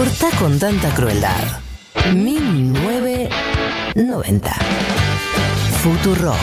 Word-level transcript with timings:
Corta 0.00 0.32
con 0.38 0.56
tanta 0.58 0.88
crueldad. 0.94 1.60
1990. 2.14 4.50
Futurock. 5.82 6.38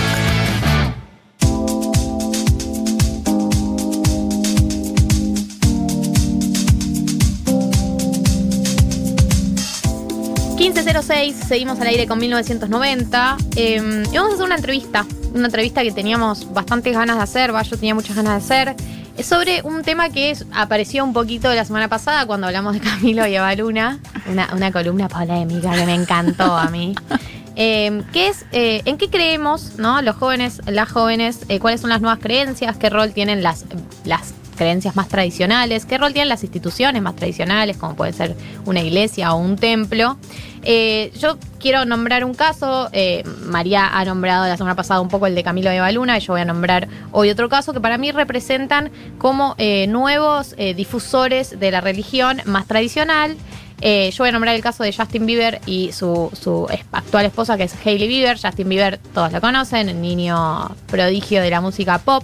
...1506, 10.56 11.34
seguimos 11.34 11.80
al 11.80 11.88
aire 11.88 12.06
con 12.06 12.20
1990... 12.20 13.38
eh, 13.56 14.04
y 14.12 14.16
vamos 14.16 14.34
a 14.34 14.36
hacer 14.36 14.46
una 14.46 14.58
entrevista... 14.58 15.04
...una 15.34 15.46
entrevista 15.46 15.82
que 15.82 15.92
teníamos 15.92 16.54
bastantes 16.54 16.94
ganas 16.94 17.18
de 17.18 17.24
hacer... 17.24 17.52
yo 17.64 17.76
tenía 17.76 17.96
muchas 17.96 18.16
ganas 18.16 18.34
de 18.34 18.38
hacer... 18.38 18.76
Es 19.18 19.26
sobre 19.26 19.62
un 19.64 19.84
tema 19.84 20.10
que 20.10 20.30
es- 20.32 20.46
apareció 20.54 21.04
un 21.04 21.12
poquito 21.14 21.52
la 21.54 21.66
semana 21.66 21.88
pasada... 21.88 22.26
...cuando 22.28 22.48
hablamos 22.48 22.74
de 22.74 22.80
Camilo 22.80 23.26
y 23.28 23.36
Evaluna... 23.36 24.00
Una, 24.30 24.50
una 24.54 24.72
columna 24.72 25.08
polémica 25.10 25.72
que 25.74 25.86
me 25.86 25.96
encantó 25.96 26.56
a 26.56 26.70
mí... 26.70 26.94
Eh, 27.60 28.04
que 28.14 28.28
es 28.28 28.46
eh, 28.52 28.84
en 28.86 29.00
qué 29.00 29.10
creemos, 29.10 29.80
¿no? 29.80 30.04
Los 30.04 30.16
jóvenes, 30.16 30.62
las 30.68 30.92
jóvenes, 30.92 31.40
eh, 31.50 31.58
cuáles 31.60 31.82
son 31.82 31.90
las 31.90 32.02
nuevas 32.02 32.20
creencias, 32.20 32.78
qué 32.78 32.92
rol 32.92 33.14
tienen 33.14 33.42
las, 33.42 33.66
las 34.06 34.36
creencias 34.58 34.96
más 34.96 35.08
tradicionales, 35.08 35.86
qué 35.86 35.98
rol 35.98 36.12
tienen 36.12 36.30
las 36.30 36.44
instituciones 36.44 37.02
más 37.02 37.16
tradicionales, 37.16 37.78
como 37.78 37.96
puede 37.96 38.12
ser 38.12 38.36
una 38.66 38.82
iglesia 38.82 39.34
o 39.34 39.38
un 39.38 39.56
templo. 39.56 40.18
Eh, 40.64 41.14
yo 41.18 41.38
quiero 41.60 41.86
nombrar 41.86 42.26
un 42.26 42.34
caso, 42.34 42.90
eh, 42.92 43.24
María 43.46 43.88
ha 43.98 44.04
nombrado 44.04 44.48
la 44.48 44.58
semana 44.58 44.76
pasada 44.76 45.00
un 45.00 45.08
poco 45.08 45.26
el 45.26 45.34
de 45.34 45.42
Camilo 45.44 45.70
de 45.70 45.80
Baluna, 45.80 46.18
y 46.18 46.22
yo 46.22 46.34
voy 46.34 46.42
a 46.42 46.46
nombrar 46.46 46.90
hoy 47.14 47.30
otro 47.30 47.48
caso 47.48 47.72
que 47.72 47.80
para 47.80 47.98
mí 47.98 48.12
representan 48.12 48.92
como 49.18 49.56
eh, 49.58 49.88
nuevos 49.88 50.56
difusores 50.76 51.58
de 51.58 51.72
la 51.72 51.80
religión 51.80 52.42
más 52.46 52.68
tradicional. 52.68 53.38
Yo 53.80 54.18
voy 54.18 54.30
a 54.30 54.32
nombrar 54.32 54.56
el 54.56 54.62
caso 54.62 54.84
de 54.84 54.92
Justin 54.92 55.26
Bieber 55.26 55.62
y 55.66 55.92
su, 55.94 56.68
actual 56.92 57.26
esposa, 57.28 57.56
que 57.56 57.64
es 57.64 57.76
Hailey 57.86 58.08
Bieber. 58.08 58.38
Justin 58.42 58.68
Bieber, 58.68 59.00
todos 59.14 59.32
la 59.32 59.40
conocen, 59.40 60.02
niño 60.02 60.76
prodigio 60.88 61.42
de 61.42 61.50
la 61.52 61.62
música 61.62 62.00
pop, 62.00 62.24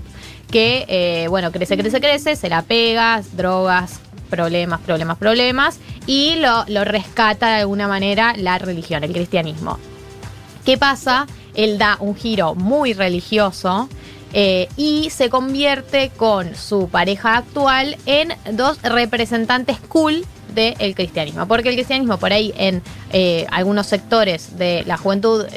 que, 0.53 0.85
eh, 0.87 1.27
bueno, 1.29 1.51
crece, 1.51 1.75
crece, 1.75 1.99
crece, 1.99 2.35
se 2.35 2.47
la 2.47 2.61
pega, 2.61 3.23
drogas, 3.31 3.99
problemas, 4.29 4.79
problemas, 4.81 5.17
problemas, 5.17 5.79
y 6.05 6.35
lo, 6.35 6.63
lo 6.67 6.85
rescata 6.85 7.55
de 7.55 7.61
alguna 7.61 7.87
manera 7.87 8.35
la 8.37 8.59
religión, 8.59 9.03
el 9.03 9.13
cristianismo. 9.13 9.79
¿Qué 10.63 10.77
pasa? 10.77 11.25
Él 11.55 11.79
da 11.79 11.97
un 11.99 12.15
giro 12.15 12.53
muy 12.53 12.93
religioso 12.93 13.89
eh, 14.31 14.69
y 14.77 15.09
se 15.09 15.31
convierte 15.31 16.11
con 16.15 16.55
su 16.55 16.87
pareja 16.87 17.37
actual 17.37 17.97
en 18.05 18.31
dos 18.51 18.79
representantes 18.83 19.79
cool 19.79 20.23
del 20.53 20.93
cristianismo. 20.93 21.47
Porque 21.47 21.69
el 21.69 21.75
cristianismo 21.75 22.19
por 22.19 22.31
ahí 22.31 22.53
en 22.57 22.83
eh, 23.11 23.47
algunos 23.49 23.87
sectores 23.87 24.55
de 24.59 24.83
la 24.85 24.97
juventud, 24.97 25.47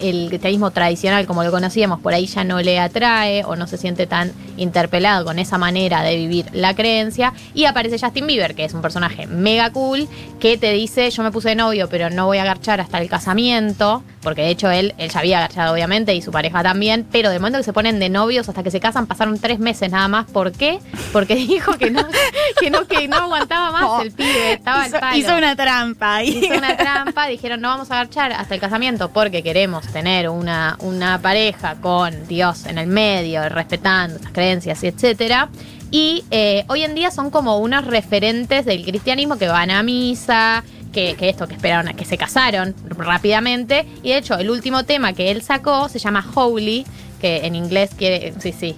el 0.00 0.28
cristianismo 0.28 0.70
tradicional 0.70 1.26
como 1.26 1.44
lo 1.44 1.50
conocíamos, 1.50 2.00
por 2.00 2.14
ahí 2.14 2.26
ya 2.26 2.44
no 2.44 2.60
le 2.60 2.78
atrae 2.78 3.44
o 3.44 3.56
no 3.56 3.66
se 3.66 3.78
siente 3.78 4.06
tan 4.06 4.32
interpelado 4.56 5.24
con 5.24 5.38
esa 5.38 5.58
manera 5.58 6.02
de 6.02 6.16
vivir 6.16 6.46
la 6.52 6.74
creencia. 6.74 7.32
Y 7.54 7.64
aparece 7.64 7.98
Justin 7.98 8.26
Bieber, 8.26 8.54
que 8.54 8.64
es 8.64 8.74
un 8.74 8.82
personaje 8.82 9.26
mega 9.26 9.70
cool, 9.70 10.08
que 10.40 10.58
te 10.58 10.72
dice, 10.72 11.10
yo 11.10 11.22
me 11.22 11.30
puse 11.30 11.50
de 11.50 11.54
novio, 11.54 11.88
pero 11.88 12.10
no 12.10 12.26
voy 12.26 12.38
a 12.38 12.42
agarchar 12.42 12.80
hasta 12.80 12.98
el 12.98 13.08
casamiento, 13.08 14.02
porque 14.22 14.42
de 14.42 14.50
hecho 14.50 14.70
él, 14.70 14.94
él 14.98 15.10
ya 15.10 15.20
había 15.20 15.38
agarchado 15.38 15.72
obviamente 15.72 16.14
y 16.14 16.22
su 16.22 16.30
pareja 16.30 16.62
también, 16.62 17.06
pero 17.10 17.30
de 17.30 17.38
momento 17.38 17.58
que 17.58 17.64
se 17.64 17.72
ponen 17.72 17.98
de 17.98 18.08
novios 18.08 18.48
hasta 18.48 18.62
que 18.62 18.70
se 18.70 18.80
casan 18.80 19.06
pasaron 19.06 19.38
tres 19.38 19.58
meses 19.58 19.90
nada 19.90 20.08
más. 20.08 20.26
¿Por 20.30 20.52
qué? 20.52 20.78
Porque 21.12 21.34
dijo 21.34 21.72
que 21.74 21.90
no, 21.90 22.04
que 22.60 22.70
no, 22.70 22.86
que 22.86 23.08
no 23.08 23.16
aguantaba 23.16 23.72
más 23.72 24.02
el 24.02 24.12
pibe, 24.12 24.54
estaba 24.54 24.86
hizo, 24.86 24.96
al 24.96 25.00
palo. 25.00 25.18
hizo 25.18 25.36
una 25.36 25.56
trampa. 25.56 26.22
Hizo 26.22 26.54
una 26.54 26.76
trampa, 26.76 27.26
dijeron 27.26 27.60
no 27.60 27.68
vamos 27.68 27.90
a 27.90 27.94
agarchar 27.94 28.32
hasta 28.32 28.54
el 28.54 28.60
casamiento 28.60 29.10
porque 29.10 29.42
queremos 29.42 29.81
tener 29.88 30.28
una, 30.28 30.76
una 30.80 31.20
pareja 31.20 31.76
con 31.76 32.26
Dios 32.28 32.66
en 32.66 32.78
el 32.78 32.86
medio, 32.86 33.48
respetando 33.48 34.18
las 34.22 34.32
creencias 34.32 34.82
etcétera. 34.82 35.48
Y 35.90 36.24
eh, 36.30 36.64
hoy 36.68 36.84
en 36.84 36.94
día 36.94 37.10
son 37.10 37.30
como 37.30 37.58
unos 37.58 37.84
referentes 37.84 38.64
del 38.64 38.84
cristianismo 38.84 39.36
que 39.36 39.48
van 39.48 39.70
a 39.70 39.82
misa, 39.82 40.64
que, 40.92 41.14
que 41.16 41.28
esto, 41.28 41.46
que 41.46 41.54
esperaron 41.54 41.88
a 41.88 41.94
que 41.94 42.04
se 42.04 42.16
casaron 42.16 42.74
rápidamente. 42.88 43.86
Y 44.02 44.10
de 44.10 44.18
hecho, 44.18 44.36
el 44.38 44.50
último 44.50 44.84
tema 44.84 45.12
que 45.12 45.30
él 45.30 45.42
sacó 45.42 45.88
se 45.88 45.98
llama 45.98 46.24
Holy, 46.34 46.86
que 47.20 47.46
en 47.46 47.54
inglés 47.54 47.90
quiere, 47.96 48.32
sí, 48.40 48.52
sí. 48.52 48.76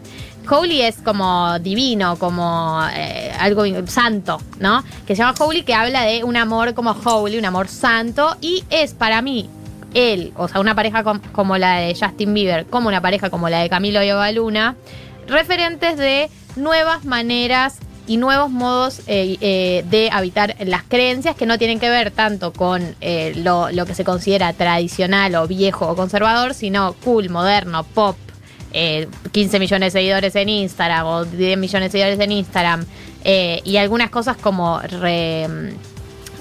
Holy 0.48 0.82
es 0.82 0.97
como 0.97 1.59
divino, 1.59 2.16
como 2.19 2.82
eh, 2.93 3.32
algo 3.38 3.64
santo, 3.87 4.41
¿no? 4.60 4.84
Que 5.06 5.16
se 5.16 5.22
llama 5.22 5.34
Holy, 5.38 5.62
que 5.62 5.75
habla 5.75 6.03
de 6.03 6.22
un 6.22 6.37
amor 6.37 6.75
como 6.75 6.91
holy, 6.91 7.38
un 7.38 7.44
amor 7.47 7.69
santo. 7.69 8.37
Y 8.41 8.64
es 8.70 8.93
para 8.93 9.22
mí, 9.22 9.48
él, 9.94 10.32
o 10.37 10.49
sea, 10.49 10.60
una 10.60 10.75
pareja 10.75 11.03
com- 11.05 11.21
como 11.32 11.56
la 11.56 11.77
de 11.78 11.94
Justin 11.99 12.34
Bieber, 12.34 12.66
como 12.66 12.88
una 12.88 13.00
pareja 13.00 13.31
como 13.31 13.49
la 13.49 13.60
de 13.60 13.69
Camilo 13.71 14.03
y 14.03 14.32
Luna, 14.34 14.77
referentes 15.27 15.97
de 15.97 16.28
nuevas 16.56 17.05
maneras 17.05 17.78
y 18.06 18.19
nuevos 18.19 18.50
modos 18.50 19.00
eh, 19.06 19.38
eh, 19.41 19.82
de 19.88 20.10
habitar 20.12 20.56
las 20.60 20.82
creencias 20.82 21.37
que 21.37 21.47
no 21.47 21.56
tienen 21.56 21.81
que 21.81 21.88
ver 21.88 22.10
tanto 22.10 22.53
con 22.53 22.94
eh, 23.00 23.32
lo, 23.37 23.71
lo 23.72 23.87
que 23.87 23.94
se 23.94 24.05
considera 24.05 24.53
tradicional 24.53 25.34
o 25.37 25.47
viejo 25.49 25.88
o 25.88 25.97
conservador, 25.97 26.53
sino 26.53 26.93
cool, 27.05 27.31
moderno, 27.31 27.82
pop, 27.82 28.16
eh, 28.75 29.09
15 29.32 29.59
millones 29.59 29.93
de 29.94 30.00
seguidores 30.00 30.37
en 30.37 30.50
Instagram 30.50 31.06
o 31.06 31.25
10 31.25 31.56
millones 31.56 31.88
de 31.88 31.99
seguidores 31.99 32.21
en 32.21 32.32
Instagram 32.32 32.84
y 33.25 33.78
algunas 33.78 34.11
cosas 34.11 34.37
como 34.37 34.81
re- 34.81 35.49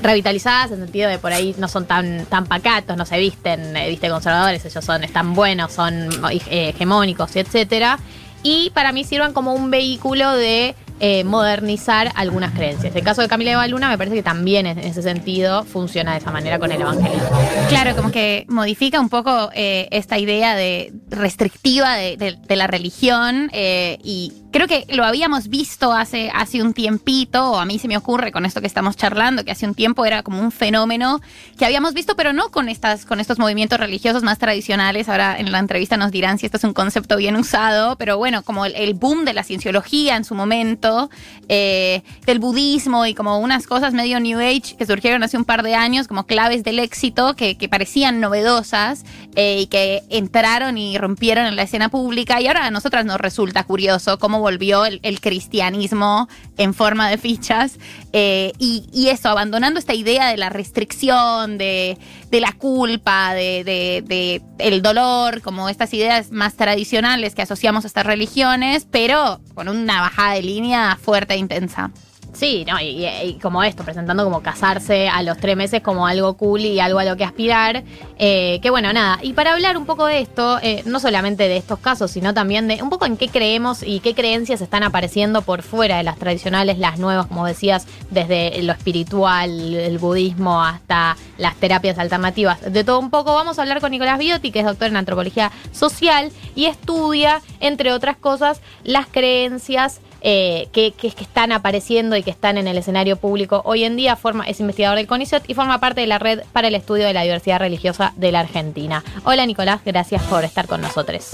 revitalizadas 0.04 0.68
en 0.68 0.80
el 0.80 0.86
sentido 0.86 1.10
de 1.10 1.18
por 1.18 1.34
ahí 1.34 1.56
no 1.58 1.68
son 1.68 1.86
tan 1.86 2.26
tan 2.26 2.46
pacatos, 2.46 2.96
no 2.98 3.06
se 3.06 3.18
visten, 3.18 3.76
eh, 3.76 3.90
viste 3.90 4.10
conservadores, 4.10 4.64
ellos 4.66 4.86
son 4.86 5.04
están 5.04 5.34
buenos, 5.34 5.72
son 5.72 6.10
eh, 6.32 6.70
hegemónicos 6.70 7.36
etcétera. 7.36 7.98
Y 8.44 8.72
para 8.72 8.92
mí 8.92 9.06
sirvan 9.06 9.32
como 9.32 9.54
un 9.54 9.72
vehículo 9.72 10.32
de 10.34 10.76
eh, 11.00 11.24
modernizar 11.24 12.12
algunas 12.16 12.54
creencias. 12.54 12.96
El 12.96 13.04
caso 13.04 13.22
de 13.22 13.28
Camila 13.28 13.52
de 13.52 13.58
Baluna 13.58 13.90
me 13.90 13.98
parece 13.98 14.16
que 14.16 14.24
también 14.24 14.68
en 14.68 14.80
ese 14.80 15.02
sentido 15.02 15.64
funciona 15.64 16.14
de 16.14 16.20
esa 16.20 16.32
manera 16.32 16.60
con 16.60 16.72
el 16.72 16.80
evangelio. 16.80 17.20
Claro, 17.68 17.96
como 17.96 18.12
que 18.12 18.46
modifica 18.48 19.00
un 19.00 19.10
poco 19.10 19.50
eh, 19.54 19.88
esta 19.92 20.18
idea 20.20 20.56
de 20.56 20.94
restrictiva 21.10 21.96
de 21.96 22.56
la 22.56 22.68
religión 22.68 23.50
eh, 23.54 23.98
y 24.04 24.43
creo 24.54 24.68
que 24.68 24.86
lo 24.90 25.04
habíamos 25.04 25.48
visto 25.48 25.92
hace, 25.92 26.30
hace 26.34 26.62
un 26.62 26.74
tiempito, 26.74 27.54
o 27.54 27.58
a 27.58 27.66
mí 27.66 27.80
se 27.80 27.88
me 27.88 27.98
ocurre 27.98 28.32
con 28.32 28.46
esto 28.46 28.62
que 28.62 28.68
estamos 28.68 28.96
charlando, 28.96 29.44
que 29.44 29.50
hace 29.50 29.66
un 29.66 29.74
tiempo 29.74 30.06
era 30.06 30.22
como 30.22 30.40
un 30.40 30.52
fenómeno 30.52 31.22
que 31.58 31.66
habíamos 31.66 31.96
visto, 31.96 32.16
pero 32.16 32.34
no 32.34 32.50
con, 32.50 32.70
estas, 32.70 33.06
con 33.06 33.20
estos 33.20 33.40
movimientos 33.40 33.80
religiosos 33.80 34.22
más 34.22 34.38
tradicionales. 34.38 35.10
Ahora 35.10 35.40
en 35.40 35.52
la 35.52 35.58
entrevista 35.58 35.98
nos 35.98 36.12
dirán 36.12 36.38
si 36.38 36.46
esto 36.46 36.58
es 36.58 36.64
un 36.64 36.74
concepto 36.74 37.18
bien 37.18 37.36
usado, 37.36 37.96
pero 37.98 38.18
bueno, 38.18 38.44
como 38.44 38.66
el, 38.66 38.94
boom 38.94 39.26
de 39.26 39.34
la 39.34 39.44
cienciología 39.44 40.16
en 40.16 40.24
su 40.24 40.36
momento, 40.36 41.10
eh, 41.50 42.04
del 42.28 42.38
budismo 42.38 43.08
y 43.08 43.16
como 43.16 43.40
unas 43.40 43.66
cosas 43.66 43.96
medio 43.96 44.20
New 44.20 44.40
Age 44.40 44.76
que 44.78 44.86
surgieron 44.86 45.24
hace 45.24 45.36
un 45.36 45.46
par 45.46 45.64
de 45.64 45.74
años, 45.74 46.08
como 46.08 46.28
claves 46.28 46.64
del 46.64 46.78
éxito, 46.78 47.36
que, 47.36 47.58
que 47.58 47.68
parecían 47.68 48.20
novedosas 48.20 49.04
eh, 49.36 49.62
y 49.62 49.66
que 49.66 50.04
entraron 50.10 50.78
y 50.78 50.96
rompieron 51.00 51.48
en 51.48 51.56
la 51.56 51.64
escena 51.64 51.90
pública. 51.90 52.40
Y 52.40 52.46
ahora 52.46 52.68
a 52.68 52.72
nosotras 52.72 53.04
nos 53.04 53.18
resulta 53.18 53.64
curioso 53.64 54.20
cómo 54.20 54.43
volvió 54.44 54.86
el, 54.86 55.00
cristianismo 55.22 56.28
en 56.58 56.74
forma 56.74 57.10
de 57.10 57.18
fichas. 57.18 57.80
eh, 58.12 58.52
y, 58.60 58.86
y 58.94 59.08
eso, 59.10 59.30
abandonando 59.30 59.80
esta 59.80 59.94
idea 59.96 60.28
de 60.30 60.38
la 60.38 60.50
restricción, 60.50 61.58
de, 61.58 61.98
de 62.30 62.40
la 62.42 62.52
culpa, 62.52 63.34
de, 63.34 63.64
de- 63.64 64.04
de 64.06 64.42
el 64.60 64.82
dolor, 64.82 65.42
como 65.42 65.68
estas 65.70 65.94
ideas 65.94 66.32
más 66.32 66.56
tradicionales 66.56 67.34
que 67.36 67.42
asociamos 67.42 67.86
a 67.86 67.88
estas 67.88 68.06
religiones, 68.06 68.86
pero 68.92 69.40
con 69.56 69.68
una 69.68 70.02
bajada 70.02 70.34
de 70.34 70.44
línea 70.44 70.98
fuerte 71.02 71.34
e 71.34 71.38
intensa. 71.38 71.92
Sí, 72.34 72.66
no, 72.68 72.82
y, 72.82 73.38
como 73.42 73.64
esto, 73.64 73.84
presentando 73.84 74.24
como 74.24 74.42
casarse 74.42 75.08
a 75.08 75.22
los 75.22 75.38
tres 75.38 75.56
meses 75.56 75.82
como 75.84 76.08
algo 76.08 76.36
cool 76.36 76.62
y 76.62 76.80
algo 76.80 76.98
a 76.98 77.06
lo 77.06 77.16
que 77.16 77.24
aspirar. 77.24 77.84
Eh, 78.18 78.60
que 78.64 78.72
bueno, 78.72 78.92
nada. 78.92 79.20
Y 79.22 79.34
para 79.34 79.54
hablar 79.54 79.78
un 79.78 79.86
poco 79.86 80.08
de 80.08 80.20
esto, 80.20 80.58
eh, 80.64 80.82
no 80.86 81.00
solamente 81.00 81.48
de 81.48 81.58
estos 81.58 81.78
casos, 81.78 82.10
sino 82.10 82.34
también 82.34 82.68
de 82.68 82.82
un 82.82 82.90
poco 82.90 83.06
en 83.06 83.18
qué 83.18 83.28
creemos 83.30 83.84
y 83.84 84.00
qué 84.00 84.16
creencias 84.16 84.62
están 84.62 84.82
apareciendo 84.82 85.44
por 85.44 85.62
fuera 85.62 85.98
de 85.98 86.04
las 86.04 86.18
tradicionales, 86.18 86.80
las 86.80 86.98
nuevas, 86.98 87.28
como 87.28 87.46
decías, 87.46 87.86
desde 88.10 88.64
lo 88.64 88.74
espiritual, 88.74 89.76
el 89.76 90.00
budismo 90.00 90.64
hasta 90.64 91.16
las 91.38 91.56
terapias 91.58 92.00
alternativas. 92.00 92.62
De 92.74 92.84
todo 92.84 93.00
un 93.00 93.12
poco, 93.12 93.36
vamos 93.36 93.60
a 93.60 93.62
hablar 93.62 93.80
con 93.80 93.92
Nicolás 93.92 94.18
Biotti, 94.18 94.52
que 94.52 94.60
es 94.62 94.66
doctor 94.66 94.88
en 94.88 94.98
antropología 94.98 95.52
social 95.72 96.32
y 96.56 96.66
estudia, 96.66 97.42
entre 97.60 97.92
otras 97.92 98.18
cosas, 98.18 98.60
las 98.84 99.06
creencias 99.06 100.00
eh, 100.26 100.70
que, 100.72 100.94
que- 100.94 101.12
que 101.12 101.24
están 101.24 101.52
apareciendo 101.52 102.16
y 102.16 102.23
que 102.24 102.32
están 102.32 102.58
en 102.58 102.68
el 102.68 102.78
escenario 102.78 103.18
público 103.18 103.62
hoy 103.66 103.84
en 103.84 103.96
día. 103.96 104.16
Forma, 104.16 104.46
es 104.46 104.60
investigador 104.60 104.98
del 104.98 105.08
CONICET 105.08 105.50
y 105.50 105.54
forma 105.54 105.80
parte 105.80 106.02
de 106.02 106.08
la 106.08 106.20
red 106.20 106.42
para 106.52 106.68
el 106.68 106.76
estudio 106.76 107.06
de 107.06 107.14
la 107.14 107.22
diversidad 107.22 107.60
religiosa 107.60 108.14
de 108.16 108.32
la 108.32 108.40
Argentina. 108.40 109.04
Hola 109.26 109.46
Nicolás, 109.46 109.82
gracias 109.86 110.24
por 110.24 110.44
estar 110.44 110.68
con 110.68 110.82
nosotros. 110.82 111.32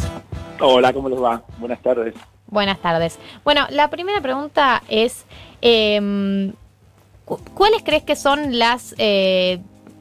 Hola, 0.59 0.91
¿cómo 0.91 1.09
les 1.09 1.21
va? 1.21 1.41
Buenas 1.57 1.81
tardes. 1.81 2.15
Buenas 2.47 2.79
tardes. 2.79 3.19
Bueno, 3.43 3.67
la 3.69 3.89
primera 3.89 4.19
pregunta 4.21 4.83
es, 4.89 5.25
eh, 5.61 6.51
¿cuáles 7.53 7.83
crees 7.83 8.03
que 8.03 8.15
son 8.15 8.57
las 8.57 8.95
eh, 8.97 9.59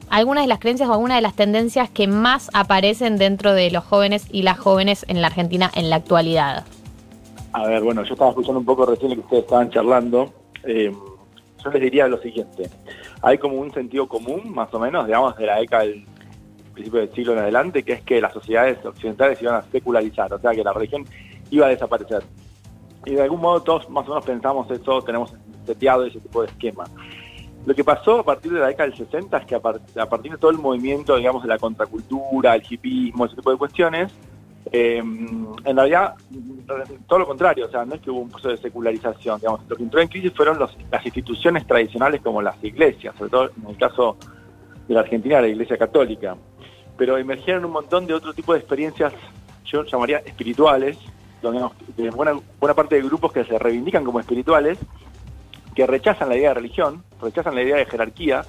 algunas 0.09 0.43
de 0.43 0.47
las 0.47 0.59
creencias 0.59 0.89
o 0.89 0.93
algunas 0.93 1.17
de 1.17 1.21
las 1.21 1.35
tendencias 1.35 1.89
que 1.89 2.07
más 2.07 2.49
aparecen 2.53 3.17
dentro 3.17 3.53
de 3.53 3.71
los 3.71 3.83
jóvenes 3.83 4.27
y 4.31 4.41
las 4.41 4.57
jóvenes 4.57 5.05
en 5.07 5.21
la 5.21 5.27
Argentina 5.27 5.69
en 5.73 5.89
la 5.89 5.97
actualidad? 5.97 6.65
A 7.53 7.65
ver, 7.65 7.81
bueno, 7.81 8.03
yo 8.03 8.13
estaba 8.13 8.31
escuchando 8.31 8.59
un 8.59 8.65
poco 8.65 8.85
recién 8.85 9.09
lo 9.09 9.15
que 9.15 9.21
ustedes 9.21 9.43
estaban 9.43 9.69
charlando. 9.69 10.33
Eh, 10.63 10.91
yo 11.63 11.71
les 11.71 11.81
diría 11.81 12.07
lo 12.07 12.21
siguiente. 12.21 12.69
Hay 13.21 13.37
como 13.37 13.57
un 13.57 13.73
sentido 13.73 14.07
común, 14.07 14.51
más 14.53 14.73
o 14.73 14.79
menos, 14.79 15.05
digamos, 15.05 15.35
de 15.37 15.45
la 15.45 15.57
década 15.57 15.83
del 15.83 16.05
principio 16.73 17.01
del 17.01 17.13
siglo 17.13 17.33
en 17.33 17.39
adelante, 17.39 17.83
que 17.83 17.93
es 17.93 18.01
que 18.01 18.21
las 18.21 18.33
sociedades 18.33 18.83
occidentales 18.85 19.41
iban 19.41 19.55
a 19.55 19.63
secularizar, 19.63 20.33
o 20.33 20.39
sea, 20.39 20.51
que 20.51 20.63
la 20.63 20.73
religión 20.73 21.05
iba 21.51 21.65
a 21.65 21.69
desaparecer. 21.69 22.23
Y 23.05 23.15
de 23.15 23.23
algún 23.23 23.41
modo 23.41 23.61
todos 23.61 23.89
más 23.89 24.05
o 24.07 24.09
menos 24.09 24.25
pensamos 24.25 24.69
eso, 24.71 25.01
tenemos 25.01 25.33
seteado 25.65 26.05
ese 26.05 26.19
tipo 26.19 26.41
de 26.41 26.47
esquema. 26.47 26.85
Lo 27.65 27.75
que 27.75 27.83
pasó 27.83 28.19
a 28.19 28.23
partir 28.23 28.53
de 28.53 28.59
la 28.59 28.67
década 28.67 28.89
del 28.89 28.97
60 28.97 29.37
es 29.37 29.45
que 29.45 29.55
a, 29.55 29.59
partir 29.59 30.31
de 30.31 30.37
todo 30.37 30.51
el 30.51 30.57
movimiento, 30.57 31.15
digamos, 31.17 31.43
de 31.43 31.49
la 31.49 31.57
contracultura, 31.57 32.55
el 32.55 32.63
hipismo, 32.67 33.25
ese 33.25 33.35
tipo 33.35 33.51
de 33.51 33.57
cuestiones, 33.57 34.11
eh, 34.71 34.97
en 34.97 35.75
realidad, 35.75 36.15
todo 37.07 37.19
lo 37.19 37.27
contrario, 37.27 37.65
o 37.65 37.69
sea, 37.69 37.85
no 37.85 37.95
es 37.95 38.01
que 38.01 38.11
hubo 38.11 38.19
un 38.19 38.29
proceso 38.29 38.49
de 38.49 38.57
secularización, 38.57 39.39
digamos, 39.39 39.61
lo 39.67 39.75
que 39.75 39.83
entró 39.83 39.99
en 39.99 40.07
crisis 40.07 40.31
fueron 40.33 40.59
las 40.59 41.05
instituciones 41.05 41.65
tradicionales 41.65 42.21
como 42.21 42.41
las 42.41 42.63
iglesias, 42.63 43.15
sobre 43.17 43.31
todo 43.31 43.49
en 43.49 43.69
el 43.69 43.77
caso 43.77 44.17
de 44.87 44.93
la 44.93 45.01
Argentina, 45.01 45.41
la 45.41 45.47
iglesia 45.47 45.77
católica, 45.77 46.35
pero 46.97 47.17
emergieron 47.17 47.65
un 47.65 47.71
montón 47.71 48.05
de 48.05 48.13
otro 48.13 48.33
tipo 48.33 48.53
de 48.53 48.59
experiencias, 48.59 49.13
yo 49.65 49.83
llamaría 49.85 50.17
espirituales, 50.19 50.97
donde 51.41 51.65
de 51.95 52.09
buena, 52.11 52.33
buena 52.59 52.75
parte 52.75 52.95
de 52.95 53.01
grupos 53.01 53.31
que 53.31 53.45
se 53.45 53.57
reivindican 53.57 54.03
como 54.03 54.19
espirituales, 54.19 54.77
que 55.73 55.87
rechazan 55.87 56.29
la 56.29 56.35
idea 56.35 56.49
de 56.49 56.55
religión, 56.55 57.03
rechazan 57.21 57.55
la 57.55 57.63
idea 57.63 57.77
de 57.77 57.85
jerarquía, 57.85 58.43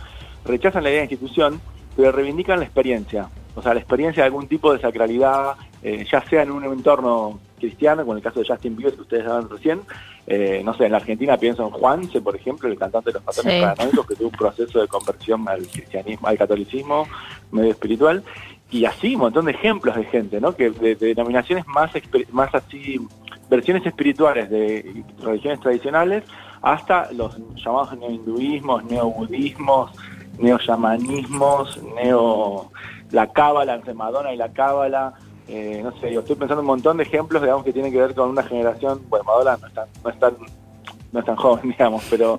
rechazan 0.44 0.82
la 0.82 0.90
idea 0.90 1.00
de 1.00 1.04
institución, 1.04 1.60
pero 1.96 2.12
reivindican 2.12 2.58
la 2.58 2.64
experiencia, 2.64 3.28
o 3.54 3.62
sea, 3.62 3.72
la 3.72 3.80
experiencia 3.80 4.22
de 4.22 4.26
algún 4.26 4.48
tipo 4.48 4.72
de 4.72 4.80
sacralidad, 4.80 5.54
eh, 5.82 6.04
ya 6.10 6.20
sea 6.28 6.42
en 6.42 6.50
un 6.50 6.64
entorno 6.64 7.40
cristiano, 7.58 8.02
como 8.02 8.12
en 8.12 8.18
el 8.18 8.24
caso 8.24 8.40
de 8.40 8.46
Justin 8.46 8.76
Bieber 8.76 8.94
que 8.94 9.02
ustedes 9.02 9.26
hablan 9.26 9.48
recién, 9.48 9.80
eh, 10.26 10.62
no 10.64 10.74
sé, 10.74 10.86
en 10.86 10.92
la 10.92 10.98
Argentina 10.98 11.36
pienso 11.36 11.64
en 11.64 11.70
Juanse, 11.70 12.20
por 12.20 12.36
ejemplo, 12.36 12.68
el 12.68 12.78
cantante 12.78 13.10
de 13.10 13.14
los 13.14 13.22
patrones 13.22 13.62
paranoicos, 13.62 14.06
que 14.06 14.14
tuvo 14.14 14.28
un 14.28 14.34
proceso 14.34 14.80
de 14.80 14.88
conversión 14.88 15.48
al 15.48 15.66
cristianismo, 15.66 16.28
al 16.28 16.38
catolicismo 16.38 17.06
medio 17.50 17.70
espiritual, 17.70 18.22
y 18.70 18.84
así 18.84 19.14
un 19.14 19.22
montón 19.22 19.46
de 19.46 19.52
ejemplos 19.52 19.96
de 19.96 20.04
gente, 20.04 20.40
¿no? 20.40 20.54
Que 20.54 20.70
de, 20.70 20.94
denominaciones 20.94 21.66
más, 21.66 21.90
más 22.30 22.54
así, 22.54 23.00
versiones 23.48 23.84
espirituales 23.84 24.48
de 24.48 25.04
religiones 25.20 25.60
tradicionales, 25.60 26.24
hasta 26.62 27.10
los 27.12 27.36
llamados 27.56 27.98
neohinduismos, 27.98 28.84
neobudismos, 28.84 29.90
neoyamanismos, 30.38 31.80
neo 31.96 32.70
la 33.10 33.26
cábala 33.32 33.74
entre 33.74 33.94
Madonna 33.94 34.32
y 34.32 34.36
la 34.36 34.52
cábala, 34.52 35.14
eh, 35.52 35.80
no 35.82 35.90
sé, 35.98 36.12
yo 36.12 36.20
estoy 36.20 36.36
pensando 36.36 36.60
un 36.60 36.68
montón 36.68 36.96
de 36.96 37.02
ejemplos, 37.02 37.42
digamos, 37.42 37.64
que 37.64 37.72
tienen 37.72 37.90
que 37.90 37.98
ver 37.98 38.14
con 38.14 38.30
una 38.30 38.44
generación, 38.44 39.02
bueno, 39.08 39.24
Madonna 39.24 39.56
no 39.56 39.66
es 39.66 39.74
tan, 39.74 39.88
no 40.04 40.10
es 40.10 40.18
tan, 40.20 40.36
no 41.10 41.20
es 41.20 41.26
tan 41.26 41.34
joven, 41.36 41.62
digamos, 41.70 42.06
pero 42.08 42.38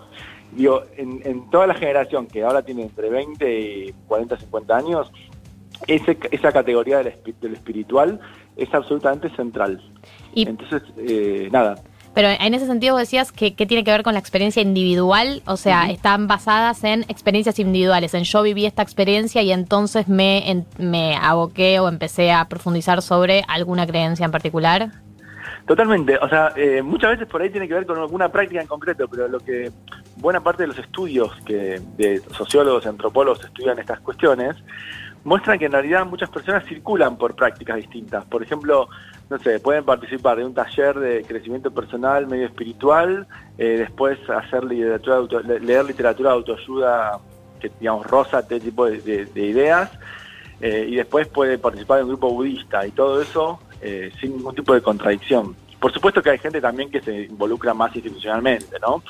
digo, 0.53 0.83
en, 0.95 1.49
toda 1.49 1.67
la 1.67 1.73
generación 1.73 2.27
que 2.27 2.43
ahora 2.43 2.61
tiene 2.61 2.83
entre 2.83 3.09
20 3.09 3.59
y 3.59 3.93
40, 4.07 4.37
50 4.37 4.77
años, 4.77 5.11
ese, 5.87 6.17
esa 6.31 6.53
categoría 6.53 6.99
del, 6.99 7.13
del 7.41 7.53
espiritual 7.53 8.19
es 8.55 8.73
absolutamente 8.73 9.29
central. 9.35 9.81
Y, 10.33 10.47
Entonces, 10.47 10.83
eh, 10.97 11.49
nada, 11.51 11.75
pero 12.13 12.27
en 12.27 12.53
ese 12.53 12.65
sentido 12.65 12.93
vos 12.93 13.01
decías 13.01 13.31
que, 13.31 13.51
tiene 13.51 13.83
que 13.83 13.91
ver 13.91 14.03
con 14.03 14.13
la 14.13 14.19
experiencia 14.19 14.61
individual, 14.61 15.41
o 15.45 15.57
sea, 15.57 15.89
están 15.89 16.27
basadas 16.27 16.83
en 16.83 17.03
experiencias 17.03 17.59
individuales, 17.59 18.13
en 18.13 18.23
yo 18.23 18.41
viví 18.43 18.65
esta 18.65 18.81
experiencia 18.81 19.41
y 19.41 19.51
entonces 19.51 20.07
me, 20.07 20.65
me 20.77 21.15
aboqué 21.15 21.79
o 21.79 21.87
empecé 21.87 22.31
a 22.31 22.45
profundizar 22.45 23.01
sobre 23.01 23.43
alguna 23.47 23.87
creencia 23.87 24.25
en 24.25 24.31
particular. 24.31 24.91
Totalmente, 25.67 26.17
o 26.17 26.27
sea, 26.27 26.53
eh, 26.55 26.81
muchas 26.81 27.11
veces 27.11 27.27
por 27.27 27.41
ahí 27.41 27.49
tiene 27.49 27.67
que 27.67 27.75
ver 27.75 27.85
con 27.85 27.97
alguna 27.97 28.29
práctica 28.29 28.61
en 28.61 28.67
concreto, 28.67 29.07
pero 29.07 29.27
lo 29.27 29.39
que 29.39 29.71
buena 30.17 30.41
parte 30.41 30.63
de 30.63 30.67
los 30.67 30.79
estudios 30.79 31.31
que 31.45 31.79
de 31.97 32.19
sociólogos 32.35 32.85
antropólogos 32.85 33.43
estudian 33.45 33.79
estas 33.79 33.99
cuestiones 34.01 34.55
muestran 35.23 35.59
que 35.59 35.65
en 35.65 35.71
realidad 35.71 36.05
muchas 36.05 36.29
personas 36.29 36.65
circulan 36.65 37.17
por 37.17 37.35
prácticas 37.35 37.77
distintas. 37.77 38.25
Por 38.25 38.41
ejemplo, 38.43 38.89
no 39.29 39.39
sé, 39.39 39.59
pueden 39.59 39.85
participar 39.85 40.37
de 40.37 40.45
un 40.45 40.53
taller 40.53 40.99
de 40.99 41.23
crecimiento 41.23 41.71
personal 41.71 42.27
medio 42.27 42.47
espiritual, 42.47 43.27
eh, 43.57 43.77
después 43.77 44.17
hacer 44.29 44.63
literatura 44.63 45.41
leer 45.59 45.85
literatura 45.85 46.31
de 46.31 46.35
autoayuda 46.35 47.19
que 47.59 47.71
digamos 47.79 48.05
rosa 48.07 48.39
este 48.39 48.59
tipo 48.59 48.87
de, 48.87 49.29
ideas, 49.35 49.91
eh, 50.59 50.85
y 50.89 50.95
después 50.95 51.27
puede 51.27 51.57
participar 51.57 51.99
de 51.99 52.03
un 52.03 52.09
grupo 52.09 52.31
budista 52.31 52.85
y 52.85 52.91
todo 52.91 53.21
eso 53.21 53.59
eh, 53.81 54.11
sin 54.19 54.37
ningún 54.37 54.55
tipo 54.55 54.73
de 54.73 54.81
contradicción. 54.81 55.55
Por 55.79 55.91
supuesto 55.91 56.21
que 56.21 56.31
hay 56.31 56.37
gente 56.37 56.61
también 56.61 56.91
que 56.91 57.01
se 57.01 57.23
involucra 57.23 57.73
más 57.73 57.95
institucionalmente, 57.95 58.79
¿no? 58.79 59.03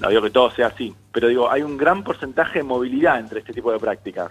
No 0.00 0.08
digo 0.08 0.22
que 0.22 0.30
todo 0.30 0.50
sea 0.50 0.68
así, 0.68 0.94
pero 1.12 1.28
digo, 1.28 1.50
hay 1.50 1.62
un 1.62 1.76
gran 1.76 2.02
porcentaje 2.02 2.60
de 2.60 2.64
movilidad 2.64 3.18
entre 3.18 3.40
este 3.40 3.52
tipo 3.52 3.72
de 3.72 3.78
prácticas. 3.78 4.30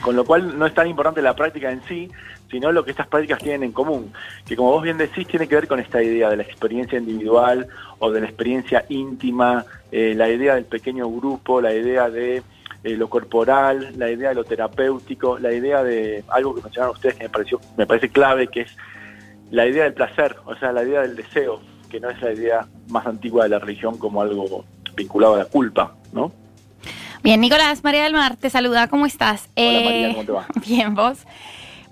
Con 0.00 0.16
lo 0.16 0.24
cual 0.24 0.58
no 0.58 0.66
es 0.66 0.74
tan 0.74 0.86
importante 0.86 1.22
la 1.22 1.34
práctica 1.34 1.70
en 1.70 1.82
sí, 1.84 2.10
sino 2.50 2.70
lo 2.72 2.84
que 2.84 2.92
estas 2.92 3.08
prácticas 3.08 3.40
tienen 3.40 3.64
en 3.64 3.72
común, 3.72 4.12
que 4.46 4.54
como 4.54 4.70
vos 4.70 4.82
bien 4.82 4.98
decís, 4.98 5.26
tiene 5.26 5.48
que 5.48 5.56
ver 5.56 5.66
con 5.66 5.80
esta 5.80 6.02
idea 6.02 6.30
de 6.30 6.36
la 6.36 6.42
experiencia 6.42 6.98
individual 6.98 7.66
o 7.98 8.10
de 8.10 8.20
la 8.20 8.26
experiencia 8.26 8.84
íntima, 8.88 9.64
eh, 9.90 10.14
la 10.14 10.28
idea 10.28 10.54
del 10.54 10.64
pequeño 10.64 11.10
grupo, 11.10 11.60
la 11.60 11.74
idea 11.74 12.10
de 12.10 12.42
eh, 12.84 12.96
lo 12.96 13.08
corporal, 13.08 13.94
la 13.96 14.10
idea 14.10 14.28
de 14.28 14.34
lo 14.34 14.44
terapéutico, 14.44 15.38
la 15.38 15.52
idea 15.52 15.82
de 15.82 16.22
algo 16.28 16.54
que 16.54 16.62
mencionaron 16.62 16.94
ustedes 16.94 17.16
que 17.16 17.24
me, 17.24 17.30
pareció, 17.30 17.60
me 17.76 17.86
parece 17.86 18.10
clave, 18.10 18.48
que 18.48 18.60
es 18.60 18.76
la 19.50 19.66
idea 19.66 19.84
del 19.84 19.94
placer, 19.94 20.36
o 20.44 20.54
sea, 20.54 20.70
la 20.70 20.84
idea 20.84 21.00
del 21.00 21.16
deseo, 21.16 21.60
que 21.88 21.98
no 21.98 22.10
es 22.10 22.20
la 22.20 22.32
idea 22.32 22.66
más 22.88 23.06
antigua 23.06 23.44
de 23.44 23.50
la 23.50 23.58
religión 23.58 23.96
como 23.98 24.20
algo 24.20 24.64
vinculado 24.94 25.34
a 25.34 25.38
la 25.38 25.44
culpa, 25.46 25.94
¿no? 26.12 26.32
Bien, 27.24 27.40
Nicolás, 27.40 27.82
María 27.82 28.04
del 28.04 28.12
Mar, 28.12 28.36
te 28.36 28.50
saluda, 28.50 28.86
¿cómo 28.88 29.06
estás? 29.06 29.48
Hola, 29.56 29.80
María, 29.80 30.08
¿cómo 30.10 30.24
te 30.26 30.32
va? 30.32 30.46
Bien, 30.66 30.94
vos. 30.94 31.20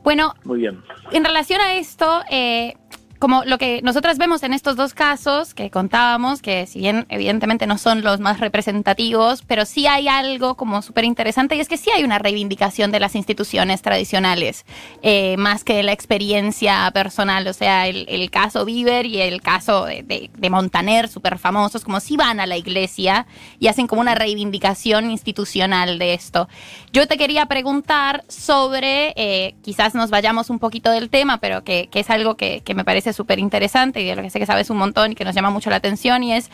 Bueno, 0.04 0.34
Muy 0.44 0.58
bien. 0.58 0.82
en 1.10 1.24
relación 1.24 1.58
a 1.62 1.76
esto, 1.76 2.22
eh, 2.30 2.74
como 3.22 3.44
lo 3.44 3.56
que 3.56 3.82
nosotras 3.82 4.18
vemos 4.18 4.42
en 4.42 4.52
estos 4.52 4.74
dos 4.74 4.94
casos 4.94 5.54
que 5.54 5.70
contábamos, 5.70 6.42
que 6.42 6.66
si 6.66 6.80
bien 6.80 7.06
evidentemente 7.08 7.68
no 7.68 7.78
son 7.78 8.02
los 8.02 8.18
más 8.18 8.40
representativos, 8.40 9.44
pero 9.46 9.64
sí 9.64 9.86
hay 9.86 10.08
algo 10.08 10.56
como 10.56 10.82
súper 10.82 11.04
interesante 11.04 11.54
y 11.54 11.60
es 11.60 11.68
que 11.68 11.76
sí 11.76 11.88
hay 11.94 12.02
una 12.02 12.18
reivindicación 12.18 12.90
de 12.90 12.98
las 12.98 13.14
instituciones 13.14 13.80
tradicionales, 13.80 14.66
eh, 15.02 15.36
más 15.36 15.62
que 15.62 15.74
de 15.74 15.84
la 15.84 15.92
experiencia 15.92 16.90
personal, 16.92 17.46
o 17.46 17.52
sea, 17.52 17.86
el, 17.86 18.28
caso 18.32 18.64
Bieber 18.64 19.06
y 19.06 19.20
el 19.20 19.40
caso 19.40 19.84
de, 19.84 20.28
Montaner, 20.50 21.06
súper 21.08 21.38
famosos, 21.38 21.84
como 21.84 22.00
si 22.00 22.16
van 22.16 22.40
a 22.40 22.46
la 22.46 22.56
iglesia 22.56 23.28
y 23.60 23.68
hacen 23.68 23.86
como 23.86 24.00
una 24.00 24.16
reivindicación 24.16 25.12
institucional 25.12 26.00
de 26.00 26.14
esto. 26.14 26.48
Yo 26.92 27.06
te 27.06 27.16
quería 27.16 27.46
preguntar 27.46 28.24
sobre, 28.26 29.12
eh, 29.14 29.54
quizás 29.62 29.94
nos 29.94 30.10
vayamos 30.10 30.50
un 30.50 30.58
poquito 30.58 30.90
del 30.90 31.08
tema, 31.08 31.38
pero 31.38 31.62
que, 31.62 31.88
es 31.92 32.10
algo 32.10 32.36
que 32.36 32.62
me 32.74 32.84
parece 32.84 33.11
súper 33.12 33.38
interesante 33.38 34.00
y 34.00 34.06
de 34.06 34.16
lo 34.16 34.22
que 34.22 34.30
sé 34.30 34.38
que 34.38 34.46
sabes 34.46 34.70
un 34.70 34.78
montón 34.78 35.12
y 35.12 35.14
que 35.14 35.24
nos 35.24 35.34
llama 35.34 35.50
mucho 35.50 35.70
la 35.70 35.76
atención 35.76 36.22
y 36.22 36.32
es, 36.32 36.50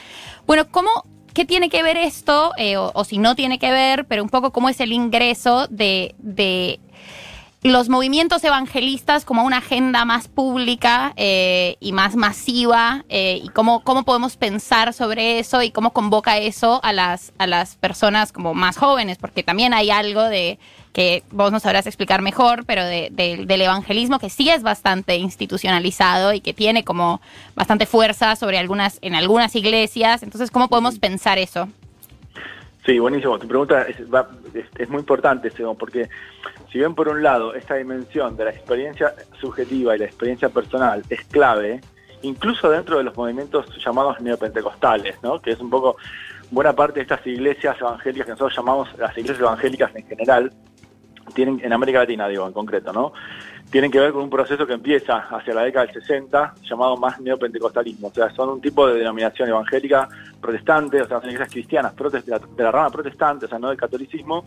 bueno, 0.47 0.69
¿cómo, 0.71 0.91
qué 1.35 1.45
tiene 1.45 1.69
que 1.69 1.83
ver 1.83 1.97
esto, 1.97 2.53
eh, 2.57 2.77
o, 2.77 3.05
si 3.05 3.19
no 3.19 3.35
tiene 3.35 3.59
que 3.59 3.71
ver, 3.71 4.07
pero 4.07 4.23
un 4.23 4.29
poco 4.29 4.53
cómo 4.53 4.69
es 4.69 4.81
el 4.81 4.93
ingreso 4.93 5.67
de, 5.69 6.15
de 6.19 6.81
los 7.63 7.89
movimientos 7.89 8.45
evangelistas 8.45 9.25
como 9.25 9.43
una 9.43 9.59
agenda 9.59 10.05
más 10.05 10.29
pública 10.29 11.13
eh, 11.17 11.77
y 11.81 11.93
más 11.93 12.15
masiva 12.15 13.05
eh, 13.09 13.41
y 13.43 13.49
cómo, 13.49 13.83
cómo 13.83 14.05
podemos 14.05 14.37
pensar 14.37 14.95
sobre 14.95 15.41
eso 15.41 15.63
y 15.63 15.73
cómo 15.73 15.93
convoca 15.93 16.39
eso 16.39 16.81
a 16.85 16.93
las, 16.93 17.33
a 17.39 17.47
las 17.47 17.75
personas 17.77 18.31
como 18.33 18.55
más 18.55 18.77
jóvenes, 18.77 19.19
porque 19.19 19.43
también 19.43 19.75
hay 19.75 19.91
algo 19.91 20.23
de 20.25 20.59
que 20.93 21.23
vos 21.31 21.53
nos 21.53 21.63
sabrás 21.63 21.87
explicar 21.87 22.23
mejor, 22.23 22.65
pero 22.65 22.85
del 22.85 23.61
evangelismo 23.61 24.19
que 24.19 24.31
sí 24.31 24.51
es 24.51 24.63
bastante 24.63 25.17
institucionalizado 25.17 26.33
y 26.33 26.41
que 26.41 26.53
tiene 26.53 26.85
como 26.85 27.21
bastante 27.55 27.87
fuerza 27.87 28.37
sobre 28.37 28.59
algunas, 28.59 28.99
en 29.03 29.15
algunas 29.15 29.55
iglesias. 29.55 30.23
Entonces, 30.23 30.51
¿cómo 30.51 30.69
podemos 30.69 30.99
pensar 30.99 31.39
eso? 31.39 31.69
Sí, 32.89 32.99
buenísimo. 32.99 33.39
Tu 33.39 33.47
pregunta 33.47 33.83
es, 33.83 34.89
muy 34.89 35.01
importante, 35.01 35.53
porque 35.79 36.09
si 36.73 36.79
bien 36.79 36.95
por 36.95 37.09
un 37.09 37.23
lado 37.23 37.55
esta 37.55 37.75
dimensión 37.75 38.35
de 38.35 38.47
la 38.47 38.51
experiencia 38.51 39.15
subjetiva 39.39 39.95
y 39.95 39.99
la 39.99 40.07
experiencia 40.07 40.49
personal 40.49 41.03
es 41.11 41.23
clave, 41.27 41.83
incluso 42.23 42.71
dentro 42.71 42.97
de 42.97 43.05
los 43.05 43.15
movimientos 43.15 43.67
llamados 43.85 44.19
neopentecostales, 44.23 45.23
¿no? 45.23 45.41
que 45.41 45.51
es 45.51 45.61
un 45.61 45.69
poco 45.69 45.97
buena 46.51 46.73
parte 46.73 47.01
de 47.01 47.03
estas 47.03 47.27
iglesias 47.27 47.77
evangélicas 47.79 48.25
que 48.25 48.33
nosotros 48.33 48.57
llamamos 48.57 48.89
las 48.99 49.13
iglesias 49.19 49.41
evangélicas 49.41 49.95
en 49.95 50.07
general, 50.07 50.53
tienen 51.35 51.61
en 51.63 51.73
América 51.73 52.01
Latina, 52.01 52.29
digo, 52.29 52.47
en 52.47 52.53
concreto, 52.53 52.93
¿no? 52.93 53.13
tienen 53.71 53.91
que 53.91 54.01
ver 54.01 54.13
con 54.13 54.23
un 54.23 54.31
proceso 54.31 54.67
que 54.67 54.73
empieza 54.73 55.19
hacia 55.31 55.55
la 55.55 55.63
década 55.63 55.87
del 55.87 55.95
60, 55.95 56.55
llamado 56.63 56.97
más 56.97 57.21
neopentecostalismo. 57.21 58.09
O 58.09 58.15
sea, 58.15 58.31
son 58.31 58.49
un 58.49 58.61
tipo 58.61 58.87
de 58.87 58.99
denominación 58.99 59.49
evangélica 59.49 60.09
protestante, 60.41 61.03
o 61.03 61.07
sea, 61.07 61.21
son 61.21 61.31
iglesias 61.31 61.53
cristianas 61.53 61.95
de 61.95 62.23
la, 62.27 62.39
de 62.39 62.63
la 62.63 62.73
rama 62.73 62.91
protestante, 62.91 63.47
o 63.47 63.49
sea, 63.49 63.59
no 63.59 63.69
del 63.69 63.77
catolicismo. 63.77 64.45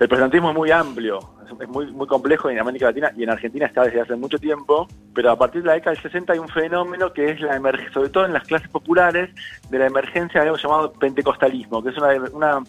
El 0.00 0.08
protestantismo 0.08 0.50
es 0.50 0.56
muy 0.56 0.70
amplio, 0.70 1.18
es 1.60 1.68
muy, 1.68 1.92
muy 1.92 2.06
complejo 2.06 2.48
en 2.48 2.58
América 2.58 2.86
Latina 2.86 3.12
y 3.14 3.24
en 3.24 3.30
Argentina 3.30 3.66
está 3.66 3.84
desde 3.84 4.00
hace 4.00 4.16
mucho 4.16 4.38
tiempo, 4.38 4.88
pero 5.14 5.30
a 5.30 5.36
partir 5.36 5.60
de 5.60 5.68
la 5.68 5.74
década 5.74 5.92
del 5.92 6.02
60 6.02 6.32
hay 6.32 6.38
un 6.38 6.48
fenómeno 6.48 7.12
que 7.12 7.30
es 7.30 7.40
la 7.40 7.54
emergencia, 7.54 7.92
sobre 7.92 8.08
todo 8.08 8.24
en 8.24 8.32
las 8.32 8.44
clases 8.44 8.68
populares, 8.68 9.30
de 9.68 9.78
la 9.78 9.86
emergencia 9.86 10.40
de 10.40 10.48
algo 10.48 10.56
llamado 10.56 10.92
pentecostalismo, 10.94 11.82
que 11.82 11.90
es 11.90 11.98
una, 11.98 12.14
una, 12.32 12.60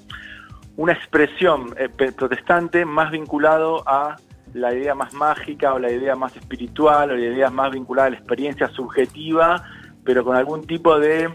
una 0.76 0.94
expresión 0.94 1.76
eh, 1.78 1.90
protestante 1.90 2.86
más 2.86 3.12
vinculado 3.12 3.88
a 3.88 4.16
la 4.54 4.74
idea 4.74 4.96
más 4.96 5.14
mágica 5.14 5.74
o 5.74 5.80
la 5.80 5.92
idea 5.92 6.16
más 6.16 6.36
espiritual 6.36 7.12
o 7.12 7.16
la 7.16 7.26
idea 7.26 7.50
más 7.50 7.72
vinculada 7.72 8.08
a 8.08 8.12
la 8.12 8.18
experiencia 8.18 8.68
subjetiva, 8.70 9.64
pero 10.04 10.24
con 10.24 10.36
algún 10.36 10.66
tipo 10.66 11.00
de 11.00 11.30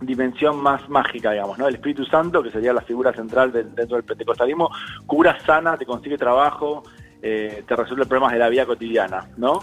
dimensión 0.00 0.62
más 0.62 0.88
mágica, 0.88 1.32
digamos, 1.32 1.58
¿no? 1.58 1.68
El 1.68 1.74
Espíritu 1.74 2.04
Santo, 2.04 2.42
que 2.42 2.50
sería 2.50 2.72
la 2.72 2.82
figura 2.82 3.12
central 3.12 3.50
dentro 3.52 3.96
del 3.96 4.04
pentecostalismo, 4.04 4.70
cura, 5.06 5.38
sana, 5.44 5.76
te 5.76 5.86
consigue 5.86 6.18
trabajo, 6.18 6.82
eh, 7.22 7.64
te 7.66 7.76
resuelve 7.76 8.06
problemas 8.06 8.32
de 8.32 8.38
la 8.38 8.48
vida 8.48 8.66
cotidiana, 8.66 9.28
¿no? 9.36 9.60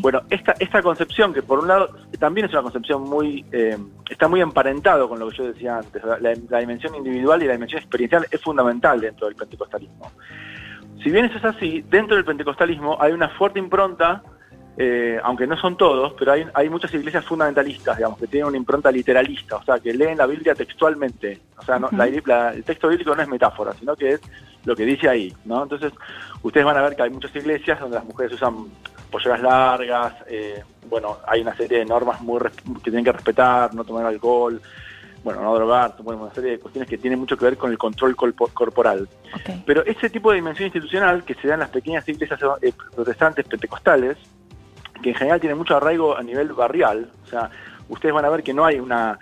Bueno, 0.00 0.22
esta, 0.30 0.54
esta 0.58 0.82
concepción, 0.82 1.32
que 1.32 1.42
por 1.42 1.58
un 1.58 1.68
lado 1.68 1.90
también 2.18 2.46
es 2.46 2.52
una 2.52 2.62
concepción 2.62 3.02
muy, 3.02 3.44
eh, 3.52 3.78
está 4.10 4.28
muy 4.28 4.40
emparentado 4.40 5.08
con 5.08 5.18
lo 5.18 5.28
que 5.28 5.36
yo 5.36 5.46
decía 5.46 5.78
antes, 5.78 6.02
la 6.20 6.58
dimensión 6.58 6.94
individual 6.94 7.42
y 7.42 7.46
la 7.46 7.52
dimensión 7.52 7.80
experiencial 7.80 8.26
es 8.30 8.40
fundamental 8.40 9.00
dentro 9.00 9.26
del 9.26 9.36
pentecostalismo. 9.36 10.10
Si 11.02 11.10
bien 11.10 11.26
eso 11.26 11.38
es 11.38 11.44
así, 11.44 11.84
dentro 11.88 12.16
del 12.16 12.24
pentecostalismo 12.24 12.96
hay 13.00 13.12
una 13.12 13.28
fuerte 13.28 13.58
impronta, 13.58 14.22
eh, 14.78 15.18
aunque 15.22 15.46
no 15.46 15.56
son 15.56 15.76
todos, 15.76 16.12
pero 16.18 16.32
hay, 16.32 16.46
hay 16.52 16.68
muchas 16.68 16.92
iglesias 16.92 17.24
fundamentalistas, 17.24 17.96
digamos, 17.96 18.18
que 18.18 18.26
tienen 18.26 18.48
una 18.48 18.58
impronta 18.58 18.90
literalista, 18.90 19.56
o 19.56 19.64
sea, 19.64 19.78
que 19.78 19.94
leen 19.94 20.18
la 20.18 20.26
Biblia 20.26 20.54
textualmente. 20.54 21.40
O 21.56 21.62
sea, 21.62 21.78
no, 21.78 21.88
el 21.90 22.64
texto 22.64 22.88
bíblico 22.88 23.14
no 23.14 23.22
es 23.22 23.28
metáfora, 23.28 23.72
sino 23.72 23.96
que 23.96 24.12
es 24.12 24.20
lo 24.64 24.76
que 24.76 24.84
dice 24.84 25.08
ahí, 25.08 25.32
¿no? 25.46 25.62
Entonces, 25.62 25.92
ustedes 26.42 26.66
van 26.66 26.76
a 26.76 26.82
ver 26.82 26.94
que 26.94 27.02
hay 27.02 27.10
muchas 27.10 27.34
iglesias 27.34 27.80
donde 27.80 27.96
las 27.96 28.04
mujeres 28.04 28.32
usan 28.34 28.66
polleras 29.10 29.40
largas, 29.40 30.14
eh, 30.28 30.62
bueno, 30.90 31.18
hay 31.26 31.40
una 31.40 31.56
serie 31.56 31.78
de 31.78 31.84
normas 31.86 32.20
muy 32.20 32.38
que 32.40 32.90
tienen 32.90 33.04
que 33.04 33.12
respetar, 33.12 33.74
no 33.74 33.84
tomar 33.84 34.04
alcohol, 34.04 34.60
bueno, 35.24 35.40
no 35.40 35.54
drogar, 35.54 35.94
bueno, 36.02 36.24
una 36.24 36.34
serie 36.34 36.52
de 36.52 36.58
cuestiones 36.58 36.88
que 36.88 36.98
tienen 36.98 37.18
mucho 37.18 37.36
que 37.36 37.44
ver 37.44 37.56
con 37.56 37.70
el 37.70 37.78
control 37.78 38.14
corporal. 38.14 39.08
Pero 39.64 39.84
ese 39.86 40.10
tipo 40.10 40.30
de 40.30 40.36
dimensión 40.36 40.66
institucional 40.66 41.24
que 41.24 41.34
se 41.34 41.48
da 41.48 41.54
en 41.54 41.60
las 41.60 41.70
pequeñas 41.70 42.08
iglesias 42.08 42.38
eh, 42.62 42.72
protestantes 42.94 43.46
pentecostales, 43.46 44.18
que 45.02 45.10
en 45.10 45.14
general 45.14 45.40
tiene 45.40 45.54
mucho 45.54 45.76
arraigo 45.76 46.16
a 46.16 46.22
nivel 46.22 46.52
barrial, 46.52 47.10
o 47.24 47.26
sea, 47.26 47.50
ustedes 47.88 48.14
van 48.14 48.24
a 48.24 48.30
ver 48.30 48.42
que 48.42 48.54
no 48.54 48.64
hay 48.64 48.78
una 48.80 49.18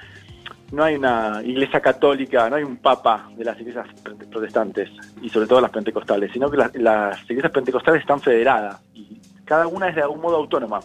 no 0.72 0.82
hay 0.82 0.96
una 0.96 1.40
iglesia 1.44 1.80
católica, 1.80 2.50
no 2.50 2.56
hay 2.56 2.64
un 2.64 2.78
papa 2.78 3.30
de 3.36 3.44
las 3.44 3.58
iglesias 3.60 3.86
protestantes 4.30 4.90
y 5.22 5.28
sobre 5.28 5.46
todo 5.46 5.60
las 5.60 5.70
pentecostales, 5.70 6.32
sino 6.32 6.50
que 6.50 6.56
las, 6.56 7.22
iglesias 7.30 7.52
pentecostales 7.52 8.00
están 8.00 8.20
federadas 8.20 8.80
y 8.92 9.20
cada 9.44 9.66
una 9.66 9.88
es 9.88 9.94
de 9.94 10.02
algún 10.02 10.20
modo 10.20 10.36
autónoma. 10.36 10.80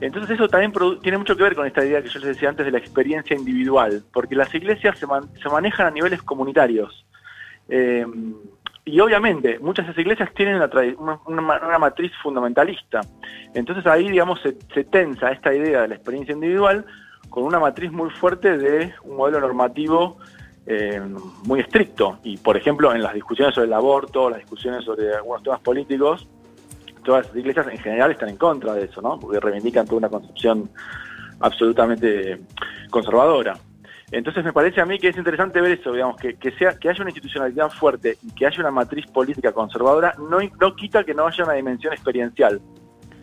Entonces 0.00 0.30
eso 0.30 0.48
también 0.48 0.72
tiene 1.02 1.18
mucho 1.18 1.36
que 1.36 1.42
ver 1.42 1.54
con 1.54 1.66
esta 1.66 1.84
idea 1.84 2.02
que 2.02 2.08
yo 2.08 2.20
les 2.20 2.28
decía 2.28 2.48
antes 2.48 2.64
de 2.64 2.72
la 2.72 2.78
experiencia 2.78 3.36
individual, 3.36 4.02
porque 4.12 4.34
las 4.34 4.54
iglesias 4.54 4.98
se, 4.98 5.06
se 5.06 5.48
manejan 5.48 5.86
a 5.86 5.90
niveles 5.90 6.22
comunitarios. 6.22 7.04
Eh, 7.68 8.06
y 8.84 8.98
obviamente 9.00 9.58
muchas 9.58 9.86
de 9.86 9.92
esas 9.92 10.00
iglesias 10.00 10.30
tienen 10.34 10.60
una, 11.26 11.78
matriz 11.78 12.12
fundamentalista. 12.22 13.00
Entonces 13.54 13.86
ahí, 13.86 14.08
digamos, 14.08 14.40
se, 14.40 14.84
tensa 14.84 15.30
esta 15.30 15.54
idea 15.54 15.82
de 15.82 15.88
la 15.88 15.94
experiencia 15.94 16.32
individual 16.32 16.84
con 17.28 17.44
una 17.44 17.60
matriz 17.60 17.92
muy 17.92 18.10
fuerte 18.10 18.58
de 18.58 18.92
un 19.04 19.16
modelo 19.16 19.40
normativo 19.40 20.18
eh, 20.66 21.00
muy 21.44 21.60
estricto. 21.60 22.18
Y, 22.24 22.38
por 22.38 22.56
ejemplo, 22.56 22.92
en 22.94 23.02
las 23.02 23.14
discusiones 23.14 23.54
sobre 23.54 23.66
el 23.66 23.72
aborto, 23.74 24.30
las 24.30 24.40
discusiones 24.40 24.84
sobre 24.84 25.14
algunos 25.14 25.42
temas 25.42 25.60
políticos, 25.60 26.26
todas 27.04 27.26
las 27.26 27.36
iglesias 27.36 27.66
en 27.68 27.78
general 27.78 28.10
están 28.10 28.30
en 28.30 28.36
contra 28.36 28.74
de 28.74 28.84
eso, 28.84 29.00
¿no? 29.00 29.18
Porque 29.20 29.40
reivindican 29.40 29.86
toda 29.86 29.98
una 29.98 30.08
concepción 30.08 30.70
absolutamente 31.40 32.40
conservadora. 32.90 33.56
Entonces 34.12 34.44
me 34.44 34.52
parece 34.52 34.80
a 34.80 34.86
mí 34.86 34.98
que 34.98 35.08
es 35.08 35.16
interesante 35.16 35.60
ver 35.60 35.78
eso, 35.78 35.92
digamos, 35.92 36.16
que, 36.16 36.36
sea, 36.58 36.72
que 36.78 36.88
haya 36.88 37.02
una 37.02 37.10
institucionalidad 37.10 37.70
fuerte 37.70 38.18
y 38.26 38.32
que 38.32 38.46
haya 38.46 38.60
una 38.60 38.70
matriz 38.70 39.06
política 39.06 39.52
conservadora, 39.52 40.14
no, 40.18 40.38
no 40.60 40.76
quita 40.76 41.04
que 41.04 41.14
no 41.14 41.26
haya 41.26 41.44
una 41.44 41.54
dimensión 41.54 41.92
experiencial. 41.92 42.60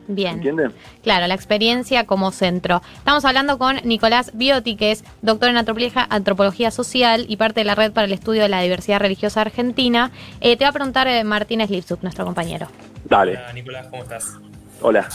Bien. 0.07 0.35
¿Entienden? 0.35 0.71
Claro, 1.03 1.27
la 1.27 1.33
experiencia 1.33 2.05
como 2.05 2.31
centro. 2.31 2.81
Estamos 2.95 3.25
hablando 3.25 3.57
con 3.57 3.75
Nicolás 3.83 4.31
Biotti, 4.33 4.77
que 4.77 4.91
es 4.91 5.03
doctor 5.21 5.49
en 5.49 5.57
antropología, 5.57 6.07
antropología 6.09 6.71
social 6.71 7.25
y 7.27 7.35
parte 7.35 7.59
de 7.59 7.65
la 7.65 7.75
Red 7.75 7.91
para 7.91 8.07
el 8.07 8.13
Estudio 8.13 8.43
de 8.43 8.49
la 8.49 8.61
Diversidad 8.61 9.01
Religiosa 9.01 9.41
Argentina. 9.41 10.11
Eh, 10.39 10.55
te 10.55 10.63
va 10.63 10.69
a 10.69 10.73
preguntar 10.73 11.07
eh, 11.07 11.25
Martínez 11.25 11.69
Lipsuk, 11.69 12.01
nuestro 12.03 12.23
compañero. 12.23 12.67
Dale. 13.03 13.33
Hola, 13.33 13.53
Nicolás, 13.53 13.87
¿cómo 13.87 14.03
estás? 14.03 14.39
Hola. 14.81 15.09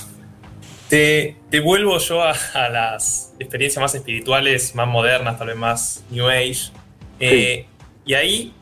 Te, 0.93 1.37
vuelvo 1.63 1.97
yo 1.97 2.23
a, 2.23 2.35
las 2.69 3.33
experiencias 3.39 3.81
más 3.81 3.95
espirituales, 3.95 4.75
más 4.75 4.87
modernas, 4.87 5.39
tal 5.39 5.47
vez 5.47 5.57
más 5.57 6.05
New 6.11 6.29
Age. 6.29 6.71
Eh, 7.19 7.65
y 8.05 8.13
ahí, 8.13 8.53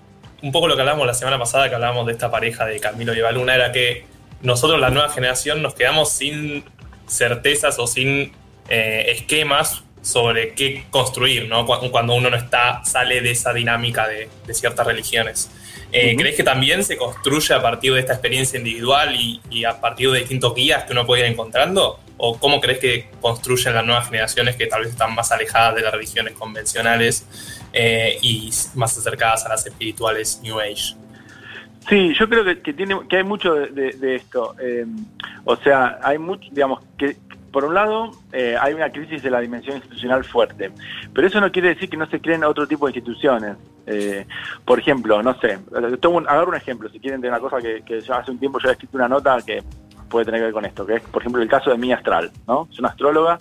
un 0.40 0.52
poco 0.52 0.68
lo 0.68 0.76
que 0.76 0.82
hablamos 0.82 1.04
la 1.08 1.14
semana 1.14 1.40
pasada, 1.40 1.68
que 1.68 1.74
hablábamos 1.74 2.06
de 2.06 2.12
esta 2.12 2.30
pareja 2.30 2.66
de 2.66 2.78
Camilo 2.78 3.16
y 3.16 3.20
Baluna, 3.20 3.56
era 3.56 3.72
que 3.72 4.04
nosotros, 4.42 4.78
la 4.78 4.90
nueva 4.90 5.08
generación, 5.08 5.60
nos 5.60 5.74
quedamos 5.74 6.12
sin 6.12 6.62
certezas 7.08 7.80
o 7.80 7.88
sin 7.88 8.30
eh, 8.68 9.06
esquemas 9.08 9.82
sobre 10.00 10.54
qué 10.54 10.84
construir, 10.92 11.48
¿no? 11.48 11.66
Cuando 11.66 12.14
uno 12.14 12.30
no 12.30 12.36
está, 12.36 12.84
sale 12.84 13.22
de 13.22 13.32
esa 13.32 13.52
dinámica 13.52 14.06
de, 14.06 14.28
de 14.46 14.54
ciertas 14.54 14.86
religiones. 14.86 15.50
Eh, 15.92 16.14
¿Crees 16.16 16.36
que 16.36 16.44
también 16.44 16.84
se 16.84 16.96
construye 16.96 17.52
a 17.52 17.60
partir 17.60 17.92
de 17.92 18.00
esta 18.00 18.12
experiencia 18.12 18.58
individual 18.58 19.16
y, 19.16 19.64
a 19.64 19.80
partir 19.80 20.10
de 20.10 20.20
distintos 20.20 20.54
guías 20.54 20.84
que 20.84 20.92
uno 20.92 21.04
puede 21.04 21.22
ir 21.22 21.32
encontrando? 21.32 21.98
¿O 22.22 22.38
cómo 22.38 22.60
crees 22.60 22.78
que 22.80 23.08
construyen 23.22 23.72
las 23.72 23.86
nuevas 23.86 24.06
generaciones 24.06 24.54
que 24.54 24.66
tal 24.66 24.82
vez 24.82 24.90
están 24.90 25.14
más 25.14 25.32
alejadas 25.32 25.74
de 25.74 25.80
las 25.80 25.90
religiones 25.90 26.34
convencionales 26.34 27.26
eh, 27.72 28.18
y 28.20 28.50
más 28.74 28.98
acercadas 28.98 29.46
a 29.46 29.48
las 29.48 29.66
espirituales 29.66 30.38
New 30.42 30.60
Age? 30.60 30.96
Sí, 31.88 32.12
yo 32.12 32.28
creo 32.28 32.44
que, 32.44 32.74
tiene, 32.74 32.94
que 33.08 33.16
hay 33.16 33.24
mucho 33.24 33.54
de, 33.54 34.16
esto. 34.16 34.54
Eh, 34.60 34.84
o 35.44 35.56
sea, 35.56 35.98
hay 36.02 36.18
mucho, 36.18 36.46
digamos, 36.52 36.82
que 36.98 37.16
por 37.50 37.64
un 37.64 37.72
lado, 37.72 38.10
eh, 38.32 38.54
hay 38.60 38.74
una 38.74 38.92
crisis 38.92 39.22
de 39.22 39.30
la 39.30 39.40
dimensión 39.40 39.76
institucional 39.76 40.22
fuerte, 40.22 40.70
pero 41.14 41.26
eso 41.26 41.40
no 41.40 41.50
quiere 41.50 41.70
decir 41.70 41.88
que 41.88 41.96
no 41.96 42.06
se 42.06 42.20
creen 42.20 42.44
otro 42.44 42.68
tipo 42.68 42.86
de 42.86 42.90
instituciones. 42.90 43.56
Por 44.64 44.78
ejemplo, 44.78 45.20
no 45.22 45.36
sé, 45.40 45.58
tomo 46.00 46.18
un, 46.18 46.28
agarro 46.28 46.50
un 46.50 46.56
ejemplo, 46.56 46.88
si 46.90 47.00
quieren, 47.00 47.20
de 47.20 47.28
una 47.28 47.40
cosa 47.40 47.56
que, 47.60 47.82
hace 48.08 48.30
un 48.30 48.38
tiempo 48.38 48.60
yo 48.60 48.68
he 48.68 48.72
escrito 48.72 48.98
una 48.98 49.08
nota 49.08 49.38
que 49.44 49.64
puede 50.10 50.26
tener 50.26 50.40
que 50.40 50.44
ver 50.46 50.52
con 50.52 50.66
esto, 50.66 50.84
que 50.84 50.96
es, 50.96 51.02
por 51.02 51.22
ejemplo, 51.22 51.40
el 51.40 51.48
caso 51.48 51.70
de 51.70 51.78
Mia 51.78 51.96
Astral, 51.96 52.30
¿no? 52.46 52.68
Es 52.70 52.78
una 52.78 52.88
astróloga 52.88 53.38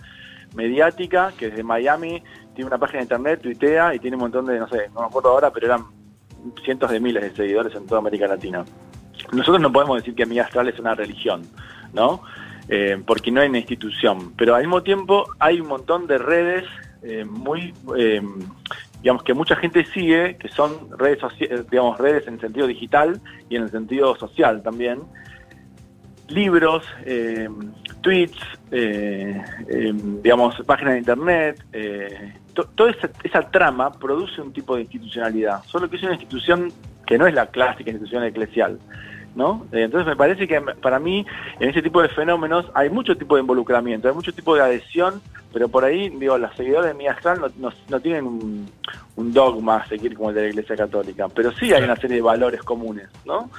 mediática 0.55 1.33
que 1.37 1.49
desde 1.49 1.63
Miami 1.63 2.23
tiene 2.53 2.67
una 2.67 2.77
página 2.77 2.99
de 2.99 3.03
internet, 3.03 3.41
tuitea 3.41 3.95
y 3.95 3.99
tiene 3.99 4.15
un 4.15 4.21
montón 4.21 4.45
de, 4.45 4.59
no 4.59 4.67
sé, 4.67 4.89
no 4.93 5.01
me 5.01 5.07
acuerdo 5.07 5.29
ahora, 5.29 5.51
pero 5.51 5.65
eran 5.67 5.85
cientos 6.63 6.89
de 6.91 6.99
miles 6.99 7.23
de 7.23 7.35
seguidores 7.35 7.75
en 7.75 7.85
toda 7.85 7.99
América 7.99 8.27
Latina. 8.27 8.63
Nosotros 9.31 9.61
no 9.61 9.71
podemos 9.71 9.97
decir 9.97 10.15
que 10.15 10.25
Mia 10.25 10.43
Astral 10.43 10.69
es 10.69 10.79
una 10.79 10.95
religión, 10.95 11.41
¿no? 11.93 12.21
Eh, 12.67 13.01
porque 13.05 13.31
no 13.31 13.41
hay 13.41 13.49
una 13.49 13.59
institución. 13.59 14.33
Pero 14.37 14.55
al 14.55 14.61
mismo 14.61 14.83
tiempo 14.83 15.25
hay 15.39 15.59
un 15.59 15.67
montón 15.67 16.07
de 16.07 16.17
redes 16.17 16.65
eh, 17.01 17.25
muy, 17.25 17.73
eh, 17.97 18.21
digamos, 19.01 19.23
que 19.23 19.33
mucha 19.33 19.55
gente 19.55 19.85
sigue, 19.85 20.37
que 20.37 20.49
son 20.49 20.89
redes, 20.97 21.19
digamos, 21.69 21.97
redes 21.97 22.27
en 22.27 22.39
sentido 22.39 22.67
digital 22.67 23.19
y 23.49 23.55
en 23.55 23.63
el 23.63 23.71
sentido 23.71 24.15
social 24.15 24.61
también. 24.61 25.01
Libros, 26.29 26.83
tweets, 28.01 28.37
digamos, 30.23 30.55
páginas 30.65 30.93
de 30.93 30.99
internet, 30.99 31.65
toda 32.75 32.91
esa, 32.91 33.09
esa 33.23 33.41
trama 33.49 33.91
produce 33.91 34.41
un 34.41 34.53
tipo 34.53 34.75
de 34.75 34.81
institucionalidad, 34.81 35.63
solo 35.65 35.89
que 35.89 35.95
es 35.95 36.03
una 36.03 36.13
institución 36.13 36.71
que 37.05 37.17
no 37.17 37.25
es 37.25 37.33
la 37.33 37.47
clásica 37.47 37.89
institución 37.89 38.23
eclesial. 38.23 38.79
¿no? 39.35 39.65
Eh, 39.71 39.83
entonces 39.83 40.07
me 40.07 40.15
parece 40.15 40.47
que 40.47 40.61
para 40.61 40.99
mí 40.99 41.25
en 41.59 41.69
ese 41.69 41.81
tipo 41.81 42.01
de 42.01 42.09
fenómenos 42.09 42.65
hay 42.73 42.89
mucho 42.89 43.15
tipo 43.17 43.35
de 43.35 43.41
involucramiento, 43.41 44.07
hay 44.07 44.13
mucho 44.13 44.33
tipo 44.33 44.55
de 44.55 44.61
adhesión, 44.61 45.21
pero 45.53 45.69
por 45.69 45.83
ahí, 45.85 46.09
digo, 46.09 46.37
los 46.37 46.55
seguidores 46.55 46.91
de 46.91 46.93
Mia 46.93 47.17
no, 47.57 47.71
no, 47.89 47.99
tienen 47.99 48.25
un, 48.25 48.69
dogma 49.15 49.77
a 49.77 49.87
seguir 49.87 50.15
como 50.15 50.29
el 50.29 50.35
de 50.35 50.41
la 50.43 50.47
Iglesia 50.49 50.75
Católica, 50.75 51.27
pero 51.29 51.51
sí 51.51 51.73
hay 51.73 51.83
una 51.83 51.95
serie 51.95 52.17
de 52.17 52.21
valores 52.21 52.63
comunes, 52.63 53.09
¿no? 53.25 53.49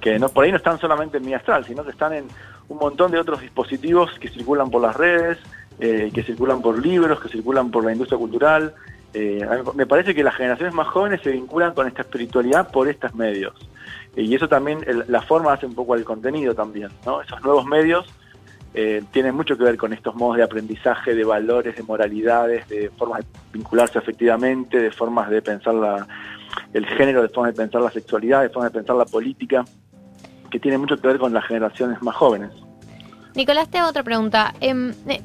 Que 0.00 0.18
no, 0.18 0.28
por 0.28 0.44
ahí 0.44 0.50
no 0.50 0.56
están 0.56 0.78
solamente 0.78 1.18
en 1.18 1.26
Mia 1.26 1.42
sino 1.66 1.84
que 1.84 1.90
están 1.90 2.12
en 2.12 2.26
un 2.68 2.78
montón 2.78 3.10
de 3.10 3.18
otros 3.18 3.40
dispositivos 3.40 4.10
que 4.18 4.28
circulan 4.28 4.70
por 4.70 4.82
las 4.82 4.96
redes, 4.96 5.38
eh, 5.80 6.10
que 6.12 6.22
circulan 6.22 6.60
por 6.60 6.80
libros, 6.84 7.20
que 7.20 7.28
circulan 7.28 7.70
por 7.70 7.84
la 7.84 7.92
industria 7.92 8.18
cultural. 8.18 8.74
Eh, 9.14 9.46
me 9.74 9.86
parece 9.86 10.14
que 10.14 10.22
las 10.22 10.34
generaciones 10.34 10.74
más 10.74 10.88
jóvenes 10.88 11.20
se 11.22 11.30
vinculan 11.30 11.74
con 11.74 11.86
esta 11.86 12.02
espiritualidad 12.02 12.70
por 12.70 12.88
estos 12.88 13.14
medios. 13.14 13.54
Y 14.16 14.34
eso 14.34 14.48
también, 14.48 14.80
la 15.06 15.22
forma 15.22 15.52
hace 15.52 15.66
un 15.66 15.74
poco 15.74 15.94
al 15.94 16.04
contenido 16.04 16.54
también, 16.54 16.90
¿no? 17.06 17.22
Esos 17.22 17.40
nuevos 17.42 17.64
medios 17.64 18.06
eh, 18.74 19.02
tienen 19.12 19.34
mucho 19.34 19.56
que 19.56 19.64
ver 19.64 19.76
con 19.76 19.92
estos 19.92 20.14
modos 20.14 20.36
de 20.36 20.42
aprendizaje, 20.42 21.14
de 21.14 21.24
valores, 21.24 21.76
de 21.76 21.82
moralidades, 21.82 22.68
de 22.68 22.90
formas 22.90 23.20
de 23.20 23.26
vincularse 23.52 23.98
afectivamente, 23.98 24.78
de 24.78 24.90
formas 24.90 25.30
de 25.30 25.40
pensar 25.40 25.74
la, 25.74 26.06
el 26.72 26.84
género, 26.86 27.22
de 27.22 27.28
formas 27.28 27.54
de 27.54 27.62
pensar 27.62 27.80
la 27.80 27.90
sexualidad, 27.90 28.42
de 28.42 28.50
formas 28.50 28.72
de 28.72 28.78
pensar 28.78 28.96
la 28.96 29.06
política, 29.06 29.64
que 30.50 30.58
tiene 30.60 30.78
mucho 30.78 30.96
que 30.96 31.06
ver 31.08 31.18
con 31.18 31.32
las 31.32 31.44
generaciones 31.46 32.00
más 32.02 32.14
jóvenes. 32.16 32.50
Nicolás, 33.34 33.68
te 33.68 33.78
hago 33.78 33.90
otra 33.90 34.02
pregunta. 34.02 34.52
Em, 34.60 34.92
eh, 35.06 35.20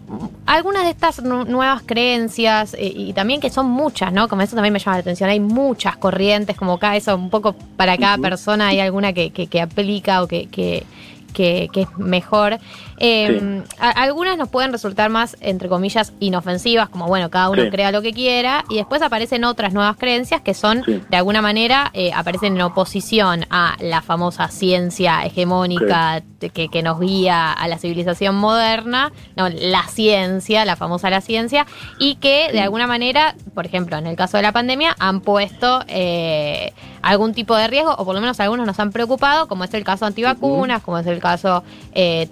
algunas 0.46 0.84
de 0.84 0.90
estas 0.92 1.24
nu- 1.24 1.46
nuevas 1.46 1.82
creencias, 1.84 2.76
eh, 2.76 2.92
y 2.96 3.14
también 3.14 3.42
que 3.42 3.50
son 3.50 3.66
muchas, 3.66 4.14
¿no? 4.14 4.28
Como 4.28 4.44
eso 4.44 4.56
también 4.56 4.74
me 4.74 4.80
llama 4.80 4.98
la 4.98 5.02
atención, 5.02 5.30
hay 5.30 5.40
muchas 5.40 5.98
corrientes, 5.98 6.56
como 6.56 6.78
cada 6.78 6.96
eso, 6.96 7.16
un 7.16 7.30
poco 7.32 7.54
para 7.76 7.98
cada 7.98 8.18
persona 8.20 8.68
hay 8.68 8.80
alguna 8.82 9.14
que, 9.14 9.32
que- 9.32 9.48
que 9.48 9.62
aplica 9.62 10.22
o 10.22 10.28
que, 10.28 10.46
que, 10.48 10.84
que- 11.34 11.70
que 11.74 11.82
es 11.84 11.98
mejor. 11.98 12.60
Em, 12.98 13.64
a- 13.80 13.90
algunas 13.90 14.38
nos 14.38 14.50
pueden 14.50 14.72
resultar 14.72 15.10
más, 15.10 15.36
entre 15.42 15.70
comillas, 15.70 16.14
inofensivas, 16.20 16.90
como 16.90 17.08
bueno, 17.08 17.30
cada 17.30 17.50
uno 17.50 17.64
Sí. 17.64 17.70
crea 17.70 17.92
lo 17.92 18.02
que 18.02 18.14
quiera, 18.14 18.64
y 18.70 18.76
después 18.76 19.02
aparecen 19.02 19.44
otras 19.46 19.74
nuevas 19.74 19.98
creencias 19.98 20.42
que 20.42 20.54
son, 20.54 20.84
Sí. 20.86 21.02
de 21.10 21.18
alguna 21.18 21.42
manera, 21.42 21.90
eh, 21.94 22.12
aparecen 22.14 22.56
en 22.56 22.62
oposición 22.62 23.46
a 23.50 23.76
la 23.80 24.02
famosa 24.02 24.48
ciencia 24.50 25.24
hegemónica 25.26 26.22
que, 26.40 26.68
que 26.68 26.84
nos 26.84 27.00
guía 27.00 27.52
a 27.54 27.68
la 27.70 27.78
civilización 27.78 28.36
moderna, 28.36 29.12
no, 29.38 29.48
la 29.50 29.84
ciencia, 29.88 30.66
la 30.66 30.76
famosa 30.76 31.10
la 31.10 31.22
ciencia, 31.22 31.66
y 32.00 32.16
que 32.16 32.50
de 32.52 32.60
alguna 32.62 32.86
manera, 32.86 33.36
por 33.56 33.66
ejemplo, 33.66 33.98
en 33.98 34.08
el 34.08 34.16
caso 34.18 34.38
de 34.38 34.44
la 34.44 34.52
pandemia, 34.52 34.96
han 35.00 35.22
puesto 35.22 35.82
eh, 35.88 36.74
algún 37.02 37.34
tipo 37.34 37.56
de 37.56 37.68
riesgo, 37.68 37.94
o 37.98 38.06
por 38.06 38.14
lo 38.16 38.22
menos 38.22 38.40
algunos 38.40 38.66
nos 38.66 38.80
han 38.80 38.92
preocupado, 38.92 39.48
como 39.48 39.64
es 39.64 39.74
el 39.74 39.84
caso 39.84 40.06
antivacunas, 40.06 40.82
como 40.84 40.98
es 41.00 41.08
el 41.08 41.20
caso 41.20 41.64
eh, 41.94 42.28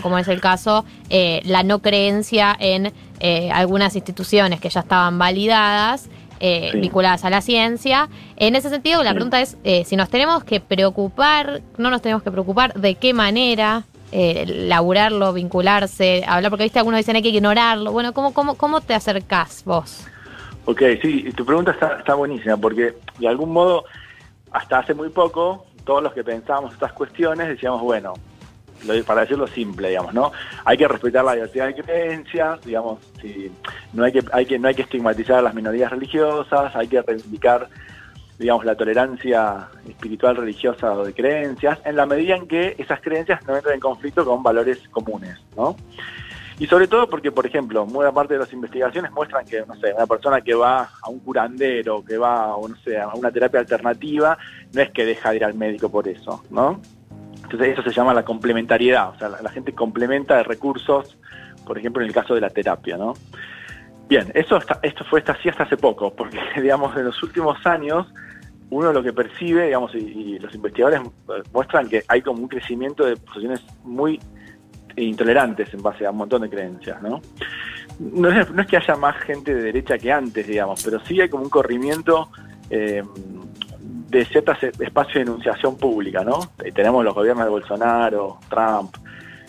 como 0.00 0.18
es 0.18 0.28
el 0.28 0.40
caso 0.40 0.84
eh, 1.10 1.40
la 1.44 1.62
no 1.62 1.80
creencia 1.80 2.56
en 2.58 2.92
eh, 3.20 3.50
algunas 3.52 3.94
instituciones 3.96 4.60
que 4.60 4.68
ya 4.68 4.80
estaban 4.80 5.18
validadas. 5.18 6.08
eh, 6.38 6.68
Sí. 6.72 6.80
vinculadas 6.80 7.24
a 7.24 7.30
la 7.30 7.40
ciencia. 7.40 8.10
En 8.36 8.56
ese 8.56 8.68
sentido, 8.68 9.02
la 9.02 9.14
pregunta 9.14 9.40
es 9.40 9.56
si 9.86 9.96
nos 9.96 10.10
tenemos 10.10 10.44
que 10.44 10.60
preocupar, 10.60 11.62
no 11.78 11.88
nos 11.90 12.02
tenemos 12.02 12.22
que 12.22 12.30
preocupar, 12.30 12.74
de 12.74 12.96
qué 12.96 13.14
manera 13.14 13.84
laburarlo, 14.12 15.32
vincularse, 15.32 16.24
hablar, 16.26 16.50
porque 16.50 16.64
viste, 16.64 16.78
algunos 16.78 16.98
dicen 16.98 17.16
hay 17.16 17.22
que 17.22 17.30
ignorarlo. 17.30 17.90
Bueno, 17.90 18.12
¿cómo, 18.12 18.34
cómo, 18.34 18.54
cómo 18.54 18.80
te 18.82 18.94
acercás 18.94 19.62
vos? 19.64 20.06
Ok, 20.66 20.82
sí, 21.00 21.32
tu 21.34 21.44
pregunta 21.46 21.70
está, 21.70 21.96
está 21.98 22.14
buenísima, 22.14 22.56
porque 22.56 22.94
de 23.18 23.28
algún 23.28 23.52
modo, 23.52 23.84
hasta 24.50 24.80
hace 24.80 24.94
muy 24.94 25.08
poco, 25.08 25.64
todos 25.84 26.02
los 26.02 26.12
que 26.12 26.22
pensábamos 26.24 26.72
estas 26.74 26.92
cuestiones 26.92 27.48
decíamos, 27.48 27.80
bueno, 27.80 28.14
para 29.04 29.22
decirlo 29.22 29.46
simple, 29.46 29.88
digamos, 29.88 30.14
¿no? 30.14 30.32
Hay 30.64 30.76
que 30.76 30.88
respetar 30.88 31.24
la 31.24 31.34
diversidad 31.34 31.66
de 31.66 31.82
creencias, 31.82 32.60
digamos, 32.62 32.98
si, 33.20 33.50
no, 33.92 34.04
hay 34.04 34.12
que, 34.12 34.24
hay 34.32 34.46
que, 34.46 34.58
no 34.58 34.68
hay 34.68 34.74
que 34.74 34.82
estigmatizar 34.82 35.38
a 35.38 35.42
las 35.42 35.54
minorías 35.54 35.90
religiosas, 35.90 36.74
hay 36.74 36.88
que 36.88 37.02
reivindicar, 37.02 37.68
digamos, 38.38 38.64
la 38.64 38.74
tolerancia 38.74 39.68
espiritual, 39.88 40.36
religiosa 40.36 40.92
o 40.92 41.04
de 41.04 41.14
creencias, 41.14 41.78
en 41.84 41.96
la 41.96 42.06
medida 42.06 42.36
en 42.36 42.46
que 42.46 42.74
esas 42.78 43.00
creencias 43.00 43.44
no 43.46 43.56
entran 43.56 43.74
en 43.74 43.80
conflicto 43.80 44.24
con 44.24 44.42
valores 44.42 44.78
comunes, 44.90 45.38
¿no? 45.56 45.76
Y 46.58 46.66
sobre 46.66 46.88
todo 46.88 47.06
porque, 47.08 47.30
por 47.30 47.46
ejemplo, 47.46 47.84
buena 47.84 48.12
parte 48.12 48.34
de 48.34 48.40
las 48.40 48.52
investigaciones 48.52 49.12
muestran 49.12 49.44
que, 49.44 49.62
no 49.66 49.74
sé, 49.74 49.92
una 49.92 50.06
persona 50.06 50.40
que 50.40 50.54
va 50.54 50.88
a 51.02 51.10
un 51.10 51.18
curandero, 51.18 52.02
que 52.02 52.16
va, 52.16 52.56
o 52.56 52.66
no 52.66 52.76
a 53.02 53.14
una 53.14 53.30
terapia 53.30 53.60
alternativa, 53.60 54.38
no 54.72 54.80
es 54.80 54.90
que 54.90 55.04
deja 55.04 55.30
de 55.30 55.36
ir 55.36 55.44
al 55.44 55.52
médico 55.52 55.90
por 55.90 56.08
eso, 56.08 56.42
¿no? 56.50 56.80
Entonces 57.46 57.78
eso 57.78 57.82
se 57.82 57.92
llama 57.92 58.12
la 58.12 58.24
complementariedad, 58.24 59.10
o 59.10 59.18
sea, 59.18 59.28
la, 59.28 59.50
gente 59.50 59.72
complementa 59.72 60.36
de 60.36 60.42
recursos, 60.42 61.16
por 61.64 61.78
ejemplo, 61.78 62.02
en 62.02 62.08
el 62.08 62.14
caso 62.14 62.34
de 62.34 62.40
la 62.40 62.50
terapia, 62.50 62.96
¿no? 62.96 63.14
Bien, 64.08 64.32
eso 64.34 64.56
está, 64.56 64.80
esto 64.82 65.04
fue 65.04 65.20
hasta 65.20 65.32
así 65.32 65.48
hasta 65.48 65.62
hace 65.62 65.76
poco, 65.76 66.12
porque, 66.12 66.40
digamos, 66.60 66.96
en 66.96 67.04
los 67.04 67.22
últimos 67.22 67.64
años, 67.64 68.12
uno 68.70 68.92
lo 68.92 69.00
que 69.00 69.12
percibe, 69.12 69.66
digamos, 69.66 69.94
y, 69.94 70.40
los 70.40 70.52
investigadores 70.56 71.02
muestran 71.52 71.88
que 71.88 72.02
hay 72.08 72.20
como 72.20 72.42
un 72.42 72.48
crecimiento 72.48 73.04
de 73.04 73.16
posiciones 73.16 73.64
muy 73.84 74.18
intolerantes 74.96 75.72
en 75.72 75.82
base 75.82 76.04
a 76.04 76.10
un 76.10 76.16
montón 76.16 76.42
de 76.42 76.50
creencias, 76.50 77.00
¿no? 77.00 77.20
No 78.00 78.28
es, 78.28 78.50
no 78.50 78.60
es 78.60 78.66
que 78.66 78.76
haya 78.76 78.96
más 78.96 79.16
gente 79.18 79.54
de 79.54 79.62
derecha 79.62 79.98
que 79.98 80.10
antes, 80.10 80.48
digamos, 80.48 80.82
pero 80.84 80.98
sí 81.04 81.20
hay 81.20 81.28
como 81.28 81.44
un 81.44 81.50
corrimiento 81.50 82.28
eh, 82.70 83.04
de 84.08 84.24
ciertos 84.24 84.62
espacios 84.62 85.14
de 85.14 85.20
enunciación 85.22 85.76
pública, 85.76 86.22
¿no? 86.24 86.38
Eh, 86.62 86.72
tenemos 86.72 87.04
los 87.04 87.14
gobiernos 87.14 87.44
de 87.44 87.50
Bolsonaro, 87.50 88.38
Trump, 88.48 88.96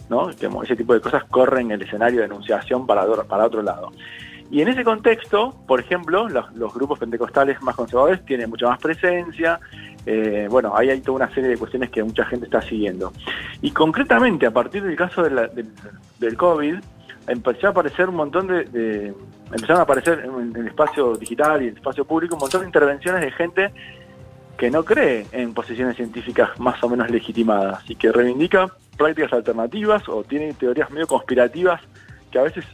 ¿no? 0.09 0.29
Ese 0.29 0.75
tipo 0.75 0.93
de 0.93 1.01
cosas 1.01 1.23
corren 1.25 1.71
el 1.71 1.81
escenario 1.81 2.19
de 2.19 2.25
enunciación 2.25 2.87
para, 2.87 3.05
para 3.23 3.45
otro 3.45 3.61
lado. 3.61 3.91
Y 4.49 4.61
en 4.61 4.69
ese 4.69 4.83
contexto, 4.85 5.53
por 5.67 5.79
ejemplo, 5.81 6.27
los, 6.29 6.73
grupos 6.73 6.97
pentecostales 6.97 7.61
más 7.61 7.75
conservadores 7.75 8.23
tienen 8.25 8.49
mucha 8.49 8.67
más 8.67 8.79
presencia. 8.79 9.59
eh, 10.05 10.47
bueno, 10.49 10.71
ahí 10.75 10.89
hay 10.89 11.01
toda 11.01 11.17
una 11.25 11.33
serie 11.33 11.49
de 11.49 11.57
cuestiones 11.57 11.89
que 11.89 12.01
mucha 12.01 12.23
gente 12.25 12.45
está 12.45 12.61
siguiendo. 12.61 13.11
Y 13.61 13.71
concretamente, 13.71 14.45
a 14.45 14.51
partir 14.51 14.81
del 14.83 14.95
caso 14.95 15.21
de 15.21 15.31
la- 15.31 15.49
del, 16.17 16.37
COVID, 16.37 16.75
empezó 17.27 17.67
a 17.67 17.69
aparecer 17.71 18.07
un 18.07 18.15
montón 18.15 18.47
de, 18.47 18.63
de- 18.63 19.13
empezaron 19.51 19.79
a 19.79 19.83
aparecer 19.83 20.23
en, 20.25 20.51
en 20.51 20.55
el 20.55 20.67
espacio 20.67 21.15
digital 21.17 21.61
y 21.61 21.67
el 21.67 21.75
espacio 21.75 22.05
público 22.05 22.35
un 22.35 22.39
montón 22.39 22.61
de 22.61 22.67
intervenciones 22.67 23.19
de 23.21 23.31
gente 23.31 23.73
que 24.57 24.71
no 24.71 24.83
cree 24.83 25.25
en 25.31 25.53
posiciones 25.53 25.95
científicas 25.95 26.49
más 26.59 26.83
o 26.83 26.89
menos 26.89 27.09
legitimadas 27.09 27.87
y 27.89 27.95
que 27.95 28.11
reivindica 28.11 28.67
prácticas 28.97 29.33
alternativas 29.33 30.07
o 30.09 30.23
tiene 30.23 30.53
teorías 30.53 30.89
medio 30.89 31.05
conspirativas 31.07 31.81
que 32.31 32.39
a 32.39 32.43
veces 32.43 32.65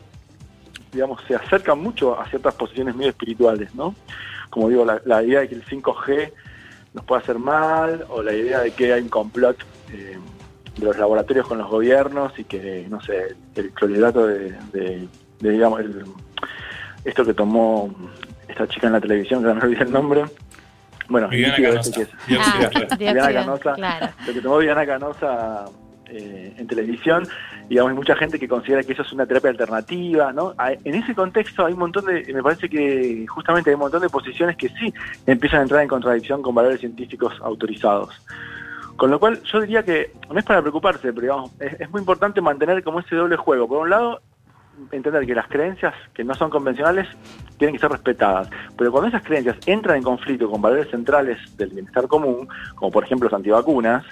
digamos, 0.93 1.21
se 1.27 1.35
acercan 1.35 1.79
mucho 1.79 2.19
a 2.19 2.27
ciertas 2.27 2.53
posiciones 2.53 2.95
medio 2.95 3.09
espirituales, 3.09 3.73
¿no? 3.73 3.95
Como 4.51 4.69
digo, 4.69 4.85
la, 5.05 5.23
idea 5.23 5.39
de 5.39 5.49
que 5.49 5.55
el 5.55 5.65
5G 5.65 6.31
nos 6.93 7.03
puede 7.05 7.23
hacer 7.23 7.39
mal, 7.39 8.05
o 8.09 8.21
la 8.21 8.31
idea 8.33 8.59
de 8.59 8.69
que 8.71 8.93
hay 8.93 9.01
un 9.01 9.09
complot 9.09 9.57
eh, 9.91 10.17
de 10.77 10.85
los 10.85 10.95
laboratorios 10.95 11.47
con 11.47 11.57
los 11.57 11.67
gobiernos 11.67 12.37
y 12.37 12.43
que, 12.43 12.85
no 12.89 13.01
sé, 13.01 13.35
el 13.55 13.71
clorhidrato 13.71 14.27
de, 14.27 14.51
de- 14.71 15.07
de, 15.39 15.49
digamos, 15.49 15.79
el- 15.79 16.03
esto 17.03 17.25
que 17.25 17.33
tomó 17.33 17.91
esta 18.47 18.67
chica 18.67 18.85
en 18.85 18.93
la 18.93 19.01
televisión, 19.01 19.41
que 19.41 19.47
no 19.47 19.55
me 19.55 19.61
olvidé 19.61 19.83
el 19.85 19.91
nombre. 19.91 20.25
Bueno, 21.09 21.27
Viviana 21.29 21.55
Canosa. 21.55 21.91
que 21.91 22.01
es- 22.03 22.09
Ah. 22.39 22.95
Viviana 22.97 23.57
claro. 23.59 24.07
lo 24.27 24.33
que 24.33 24.41
tomó 24.41 24.57
Viviana 24.57 24.85
Canosa 24.85 25.65
eh, 26.07 26.53
en 26.57 26.67
televisión, 26.67 27.27
digamos, 27.69 27.91
hay 27.91 27.95
mucha 27.95 28.15
gente 28.15 28.37
que 28.39 28.47
considera 28.47 28.83
que 28.83 28.93
eso 28.93 29.01
es 29.01 29.11
una 29.13 29.25
terapia 29.25 29.49
alternativa, 29.49 30.31
¿no? 30.31 30.53
En 30.83 30.95
ese 30.95 31.15
contexto 31.15 31.65
hay 31.65 31.73
un 31.73 31.79
montón 31.79 32.05
de, 32.05 32.31
me 32.33 32.43
parece 32.43 32.69
que 32.69 33.25
justamente 33.27 33.69
hay 33.69 33.73
un 33.75 33.79
montón 33.81 34.01
de 34.01 34.09
posiciones 34.09 34.55
que 34.57 34.69
sí 34.69 34.93
empiezan 35.25 35.59
a 35.61 35.63
entrar 35.63 35.81
en 35.81 35.87
contradicción 35.87 36.41
con 36.41 36.53
valores 36.53 36.79
científicos 36.81 37.33
autorizados. 37.41 38.09
Con 38.95 39.09
lo 39.09 39.19
cual 39.19 39.41
yo 39.43 39.59
diría 39.61 39.83
que 39.83 40.11
no 40.31 40.37
es 40.37 40.45
para 40.45 40.61
preocuparse, 40.61 41.11
pero 41.13 41.21
digamos, 41.21 41.51
es, 41.59 41.81
es 41.81 41.89
muy 41.89 41.99
importante 41.99 42.41
mantener 42.41 42.83
como 42.83 42.99
ese 42.99 43.15
doble 43.15 43.35
juego. 43.37 43.67
Por 43.67 43.79
un 43.79 43.89
lado, 43.89 44.21
entender 44.91 45.25
que 45.25 45.35
las 45.35 45.47
creencias 45.47 45.93
que 46.13 46.23
no 46.23 46.33
son 46.35 46.49
convencionales 46.49 47.07
tienen 47.57 47.75
que 47.75 47.79
ser 47.79 47.91
respetadas, 47.91 48.49
pero 48.77 48.91
cuando 48.91 49.09
esas 49.09 49.23
creencias 49.23 49.57
entran 49.65 49.97
en 49.97 50.03
conflicto 50.03 50.49
con 50.49 50.61
valores 50.61 50.89
centrales 50.89 51.37
del 51.57 51.69
bienestar 51.69 52.07
común, 52.07 52.47
como 52.75 52.91
por 52.91 53.03
ejemplo 53.03 53.29
los 53.29 53.37
antivacunas, 53.37 54.03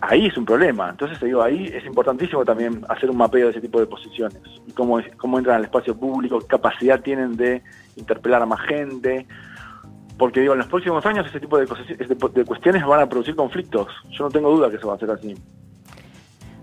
ahí 0.00 0.26
es 0.26 0.36
un 0.36 0.44
problema. 0.44 0.90
Entonces, 0.90 1.20
digo, 1.20 1.42
ahí 1.42 1.66
es 1.66 1.84
importantísimo 1.86 2.44
también 2.44 2.84
hacer 2.88 3.10
un 3.10 3.16
mapeo 3.16 3.46
de 3.46 3.52
ese 3.52 3.60
tipo 3.60 3.80
de 3.80 3.86
posiciones 3.86 4.38
cómo, 4.74 5.00
cómo 5.16 5.38
entran 5.38 5.56
al 5.56 5.64
espacio 5.64 5.96
público, 5.96 6.38
qué 6.40 6.46
capacidad 6.46 7.00
tienen 7.00 7.36
de 7.36 7.62
interpelar 7.96 8.42
a 8.42 8.46
más 8.46 8.60
gente. 8.62 9.26
Porque 10.18 10.40
digo, 10.40 10.52
en 10.52 10.60
los 10.60 10.68
próximos 10.68 11.04
años 11.06 11.26
ese 11.26 11.40
tipo 11.40 11.58
de, 11.58 11.66
de 11.66 12.44
cuestiones 12.44 12.84
van 12.86 13.00
a 13.00 13.08
producir 13.08 13.34
conflictos. 13.34 13.88
Yo 14.10 14.24
no 14.24 14.30
tengo 14.30 14.50
duda 14.50 14.70
que 14.70 14.76
eso 14.76 14.88
va 14.88 14.94
a 14.94 14.98
ser 14.98 15.10
así. 15.10 15.34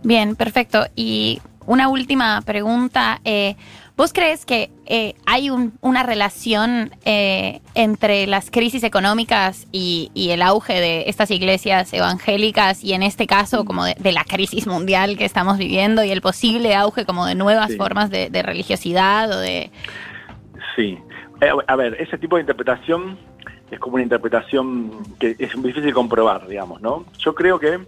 Bien, 0.04 0.36
perfecto. 0.36 0.86
Y 0.96 1.42
una 1.66 1.88
última 1.90 2.42
pregunta. 2.42 3.22
eh, 3.26 3.56
¿Vos 3.98 4.14
crees 4.14 4.46
que 4.46 4.72
eh, 4.88 5.14
hay 5.28 5.50
un- 5.52 5.74
una 5.82 6.02
relación 6.02 6.92
eh, 7.06 7.62
entre 7.76 8.26
las 8.26 8.50
crisis 8.50 8.84
económicas 8.84 9.68
y, 9.72 10.10
y 10.16 10.32
el 10.32 10.42
auge 10.42 10.80
de 10.80 11.04
estas 11.08 11.30
iglesias 11.30 11.94
evangélicas 11.94 12.84
y 12.84 12.94
en 12.94 13.04
este 13.04 13.28
caso 13.28 13.64
como 13.64 13.86
de, 13.86 13.96
de 14.00 14.12
la 14.12 14.24
crisis 14.24 14.66
mundial 14.66 15.18
que 15.18 15.26
estamos 15.26 15.58
viviendo 15.60 16.04
y 16.04 16.10
el 16.10 16.22
posible 16.22 16.74
auge 16.74 17.06
como 17.06 17.26
de 17.28 17.36
nuevas 17.36 17.70
Sí. 17.72 17.78
formas 17.78 18.10
de, 18.10 18.30
de 18.32 18.42
religiosidad 18.42 19.30
o 19.32 19.40
de... 19.40 19.70
Sí. 20.76 20.98
A 21.68 21.76
ver, 21.76 21.96
ese 22.00 22.18
tipo 22.18 22.38
de 22.38 22.42
interpretación 22.42 23.20
es 23.70 23.80
como 23.80 23.96
una 23.96 24.04
interpretación 24.04 24.92
que 25.20 25.36
es 25.38 25.56
muy 25.56 25.68
difícil 25.68 25.94
comprobar, 25.94 26.48
digamos, 26.48 26.82
¿no? 26.82 27.06
Yo 27.20 27.36
creo 27.36 27.60
que 27.60 27.80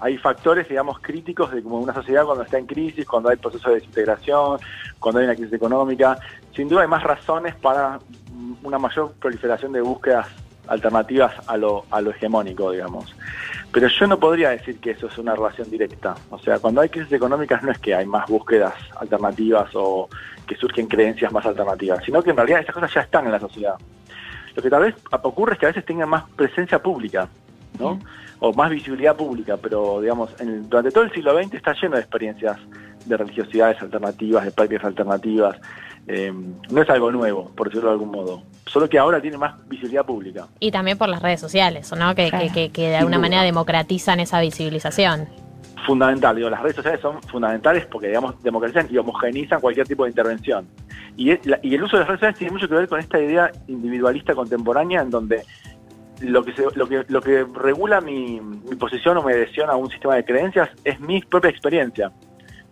hay 0.00 0.18
factores, 0.18 0.68
digamos, 0.68 0.98
críticos 1.00 1.52
de 1.52 1.62
como 1.62 1.78
una 1.78 1.94
sociedad 1.94 2.24
cuando 2.24 2.44
está 2.44 2.58
en 2.58 2.66
crisis, 2.66 3.06
cuando 3.06 3.30
hay 3.30 3.36
procesos 3.36 3.68
de 3.68 3.74
desintegración, 3.76 4.58
cuando 4.98 5.20
hay 5.20 5.26
una 5.26 5.34
crisis 5.34 5.54
económica. 5.54 6.18
Sin 6.54 6.68
duda 6.68 6.82
hay 6.82 6.88
más 6.88 7.02
razones 7.02 7.54
para 7.54 7.98
una 8.62 8.78
mayor 8.78 9.12
proliferación 9.14 9.72
de 9.72 9.80
búsquedas 9.80 10.26
alternativas 10.68 11.32
a 11.46 11.56
lo, 11.56 11.84
a 11.90 12.00
lo 12.00 12.10
hegemónico, 12.10 12.72
digamos. 12.72 13.14
Pero 13.72 13.88
yo 13.88 14.06
no 14.06 14.18
podría 14.18 14.50
decir 14.50 14.78
que 14.80 14.90
eso 14.92 15.06
es 15.06 15.18
una 15.18 15.34
relación 15.34 15.70
directa. 15.70 16.14
O 16.30 16.38
sea, 16.38 16.58
cuando 16.58 16.80
hay 16.80 16.88
crisis 16.88 17.12
económicas 17.12 17.62
no 17.62 17.70
es 17.70 17.78
que 17.78 17.94
hay 17.94 18.06
más 18.06 18.26
búsquedas 18.26 18.74
alternativas 18.98 19.70
o 19.74 20.08
que 20.46 20.56
surgen 20.56 20.86
creencias 20.86 21.32
más 21.32 21.44
alternativas, 21.46 22.04
sino 22.04 22.22
que 22.22 22.30
en 22.30 22.36
realidad 22.36 22.60
esas 22.60 22.74
cosas 22.74 22.92
ya 22.92 23.00
están 23.02 23.26
en 23.26 23.32
la 23.32 23.40
sociedad. 23.40 23.74
Lo 24.54 24.62
que 24.62 24.70
tal 24.70 24.82
vez 24.82 24.94
ocurre 25.22 25.54
es 25.54 25.58
que 25.58 25.66
a 25.66 25.68
veces 25.68 25.84
tengan 25.84 26.08
más 26.08 26.24
presencia 26.30 26.82
pública, 26.82 27.28
¿no? 27.78 27.98
O 28.38 28.52
más 28.52 28.70
visibilidad 28.70 29.16
pública, 29.16 29.56
pero 29.56 30.00
digamos, 30.00 30.30
en- 30.40 30.68
durante 30.68 30.90
todo 30.90 31.04
el 31.04 31.12
siglo 31.12 31.36
XX 31.40 31.54
está 31.54 31.72
lleno 31.80 31.94
de 31.96 32.02
experiencias 32.02 32.58
de 33.06 33.16
religiosidades 33.16 33.80
alternativas, 33.80 34.44
de 34.44 34.50
prácticas 34.50 34.84
alternativas. 34.84 35.56
Eh, 36.08 36.32
no 36.70 36.82
es 36.82 36.88
algo 36.90 37.10
nuevo, 37.10 37.50
por 37.56 37.68
decirlo 37.68 37.88
de 37.88 37.92
algún 37.94 38.10
modo. 38.10 38.42
Solo 38.66 38.88
que 38.88 38.98
ahora 38.98 39.20
tiene 39.20 39.38
más 39.38 39.54
visibilidad 39.68 40.04
pública. 40.04 40.46
Y 40.60 40.70
también 40.70 40.98
por 40.98 41.08
las 41.08 41.20
redes 41.22 41.40
sociales, 41.40 41.90
¿no? 41.98 42.14
Que, 42.14 42.28
Claro. 42.28 42.46
que- 42.46 42.52
que- 42.52 42.70
que 42.70 42.88
de 42.90 42.96
alguna 42.96 43.18
manera 43.18 43.42
democratizan 43.42 44.20
esa 44.20 44.40
visibilización. 44.40 45.28
fundamental. 45.86 46.34
Digo, 46.34 46.50
las 46.50 46.60
redes 46.62 46.74
sociales 46.74 47.00
son 47.00 47.22
fundamentales 47.22 47.86
porque, 47.86 48.08
digamos, 48.08 48.42
democratizan 48.42 48.88
y 48.90 48.96
homogeneizan 48.98 49.60
cualquier 49.60 49.86
tipo 49.86 50.02
de 50.02 50.10
intervención. 50.10 50.66
Y, 51.16 51.30
es- 51.30 51.46
la- 51.46 51.60
y 51.62 51.76
el 51.76 51.82
uso 51.84 51.96
de 51.96 52.00
las 52.00 52.08
redes 52.08 52.18
sociales 52.18 52.38
tiene 52.38 52.52
mucho 52.54 52.68
que 52.68 52.74
ver 52.74 52.88
con 52.88 52.98
esta 52.98 53.20
idea 53.20 53.52
individualista 53.68 54.34
contemporánea 54.34 55.02
en 55.02 55.10
donde 55.10 55.44
lo 56.20 56.44
que, 56.44 56.52
se- 56.54 56.64
lo 56.74 56.88
que, 56.88 57.04
lo 57.08 57.20
que 57.20 57.44
regula 57.54 58.00
mi, 58.00 58.40
mi 58.40 58.76
posición 58.76 59.16
o 59.18 59.22
mi 59.22 59.32
adhesión 59.32 59.68
a 59.70 59.76
un 59.76 59.90
sistema 59.90 60.14
de 60.16 60.24
creencias 60.24 60.70
es 60.84 60.98
mi 61.00 61.20
propia 61.20 61.50
experiencia. 61.50 62.10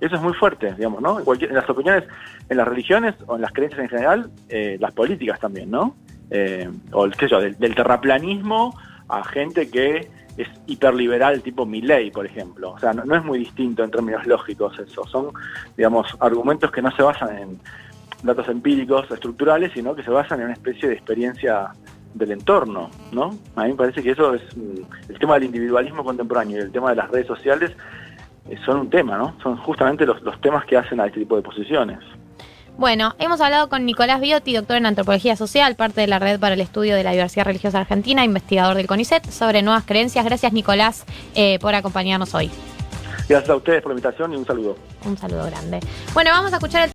Eso 0.00 0.16
es 0.16 0.20
muy 0.22 0.34
fuerte, 0.34 0.74
digamos, 0.74 1.00
¿no? 1.00 1.18
En, 1.20 1.54
las 1.54 1.68
opiniones, 1.70 2.04
en 2.48 2.56
las 2.56 2.66
religiones 2.68 3.14
o 3.26 3.36
en 3.36 3.42
las 3.42 3.52
creencias 3.52 3.80
en 3.82 3.88
general, 3.88 4.30
eh, 4.48 4.76
las 4.80 4.92
políticas 4.92 5.38
también, 5.40 5.70
¿no? 5.70 5.94
Eh, 6.30 6.68
o 6.92 7.08
qué 7.10 7.26
sé 7.26 7.28
yo, 7.28 7.40
del, 7.40 7.56
del 7.58 7.74
terraplanismo 7.74 8.76
a 9.08 9.22
gente 9.24 9.70
que 9.70 10.08
es 10.36 10.48
hiperliberal 10.66 11.42
tipo 11.42 11.64
Milley, 11.64 12.10
por 12.10 12.26
ejemplo. 12.26 12.72
O 12.72 12.78
sea, 12.78 12.92
no 12.92 13.14
es 13.14 13.24
muy 13.24 13.38
distinto 13.38 13.84
en 13.84 13.90
términos 13.90 14.26
lógicos 14.26 14.76
eso. 14.80 15.06
Son, 15.06 15.28
digamos, 15.76 16.08
argumentos 16.18 16.72
que 16.72 16.82
no 16.82 16.90
se 16.90 17.02
basan 17.02 17.38
en 17.38 17.60
datos 18.24 18.48
empíricos 18.48 19.08
estructurales, 19.10 19.72
sino 19.74 19.94
que 19.94 20.02
se 20.02 20.10
basan 20.10 20.40
en 20.40 20.46
una 20.46 20.54
especie 20.54 20.88
de 20.88 20.94
experiencia 20.94 21.68
del 22.14 22.32
entorno, 22.32 22.90
¿no? 23.12 23.36
A 23.56 23.64
mí 23.64 23.70
me 23.70 23.74
parece 23.74 24.02
que 24.02 24.12
eso 24.12 24.34
es 24.34 24.42
mm, 24.56 25.10
el 25.10 25.18
tema 25.18 25.34
del 25.34 25.44
individualismo 25.44 26.04
contemporáneo 26.04 26.58
y 26.58 26.60
el 26.60 26.72
tema 26.72 26.90
de 26.90 26.96
las 26.96 27.10
redes 27.10 27.26
sociales 27.26 27.72
eh, 28.48 28.56
son 28.64 28.78
un 28.78 28.90
tema, 28.90 29.18
¿no? 29.18 29.34
Son 29.42 29.56
justamente 29.58 30.06
los, 30.06 30.22
los 30.22 30.40
temas 30.40 30.64
que 30.64 30.76
hacen 30.76 31.00
a 31.00 31.06
este 31.06 31.20
tipo 31.20 31.36
de 31.36 31.42
posiciones. 31.42 31.98
Bueno, 32.76 33.14
hemos 33.20 33.40
hablado 33.40 33.68
con 33.68 33.86
Nicolás 33.86 34.20
Biotti, 34.20 34.52
doctor 34.52 34.76
en 34.76 34.86
antropología 34.86 35.36
social, 35.36 35.76
parte 35.76 36.00
de 36.00 36.08
la 36.08 36.18
Red 36.18 36.40
para 36.40 36.54
el 36.54 36.60
Estudio 36.60 36.96
de 36.96 37.04
la 37.04 37.12
Diversidad 37.12 37.46
Religiosa 37.46 37.78
Argentina, 37.78 38.24
investigador 38.24 38.76
del 38.76 38.88
CONICET, 38.88 39.26
sobre 39.26 39.62
nuevas 39.62 39.84
creencias. 39.84 40.24
Gracias, 40.24 40.52
Nicolás, 40.52 41.04
eh, 41.36 41.58
por 41.60 41.76
acompañarnos 41.76 42.34
hoy. 42.34 42.50
Gracias 43.28 43.48
a 43.48 43.56
ustedes 43.56 43.80
por 43.80 43.92
la 43.92 43.98
invitación 43.98 44.32
y 44.32 44.36
un 44.36 44.44
saludo. 44.44 44.76
Un 45.04 45.16
saludo 45.16 45.46
grande. 45.46 45.80
Bueno, 46.12 46.30
vamos 46.32 46.52
a 46.52 46.56
escuchar 46.56 46.84
el 46.84 46.90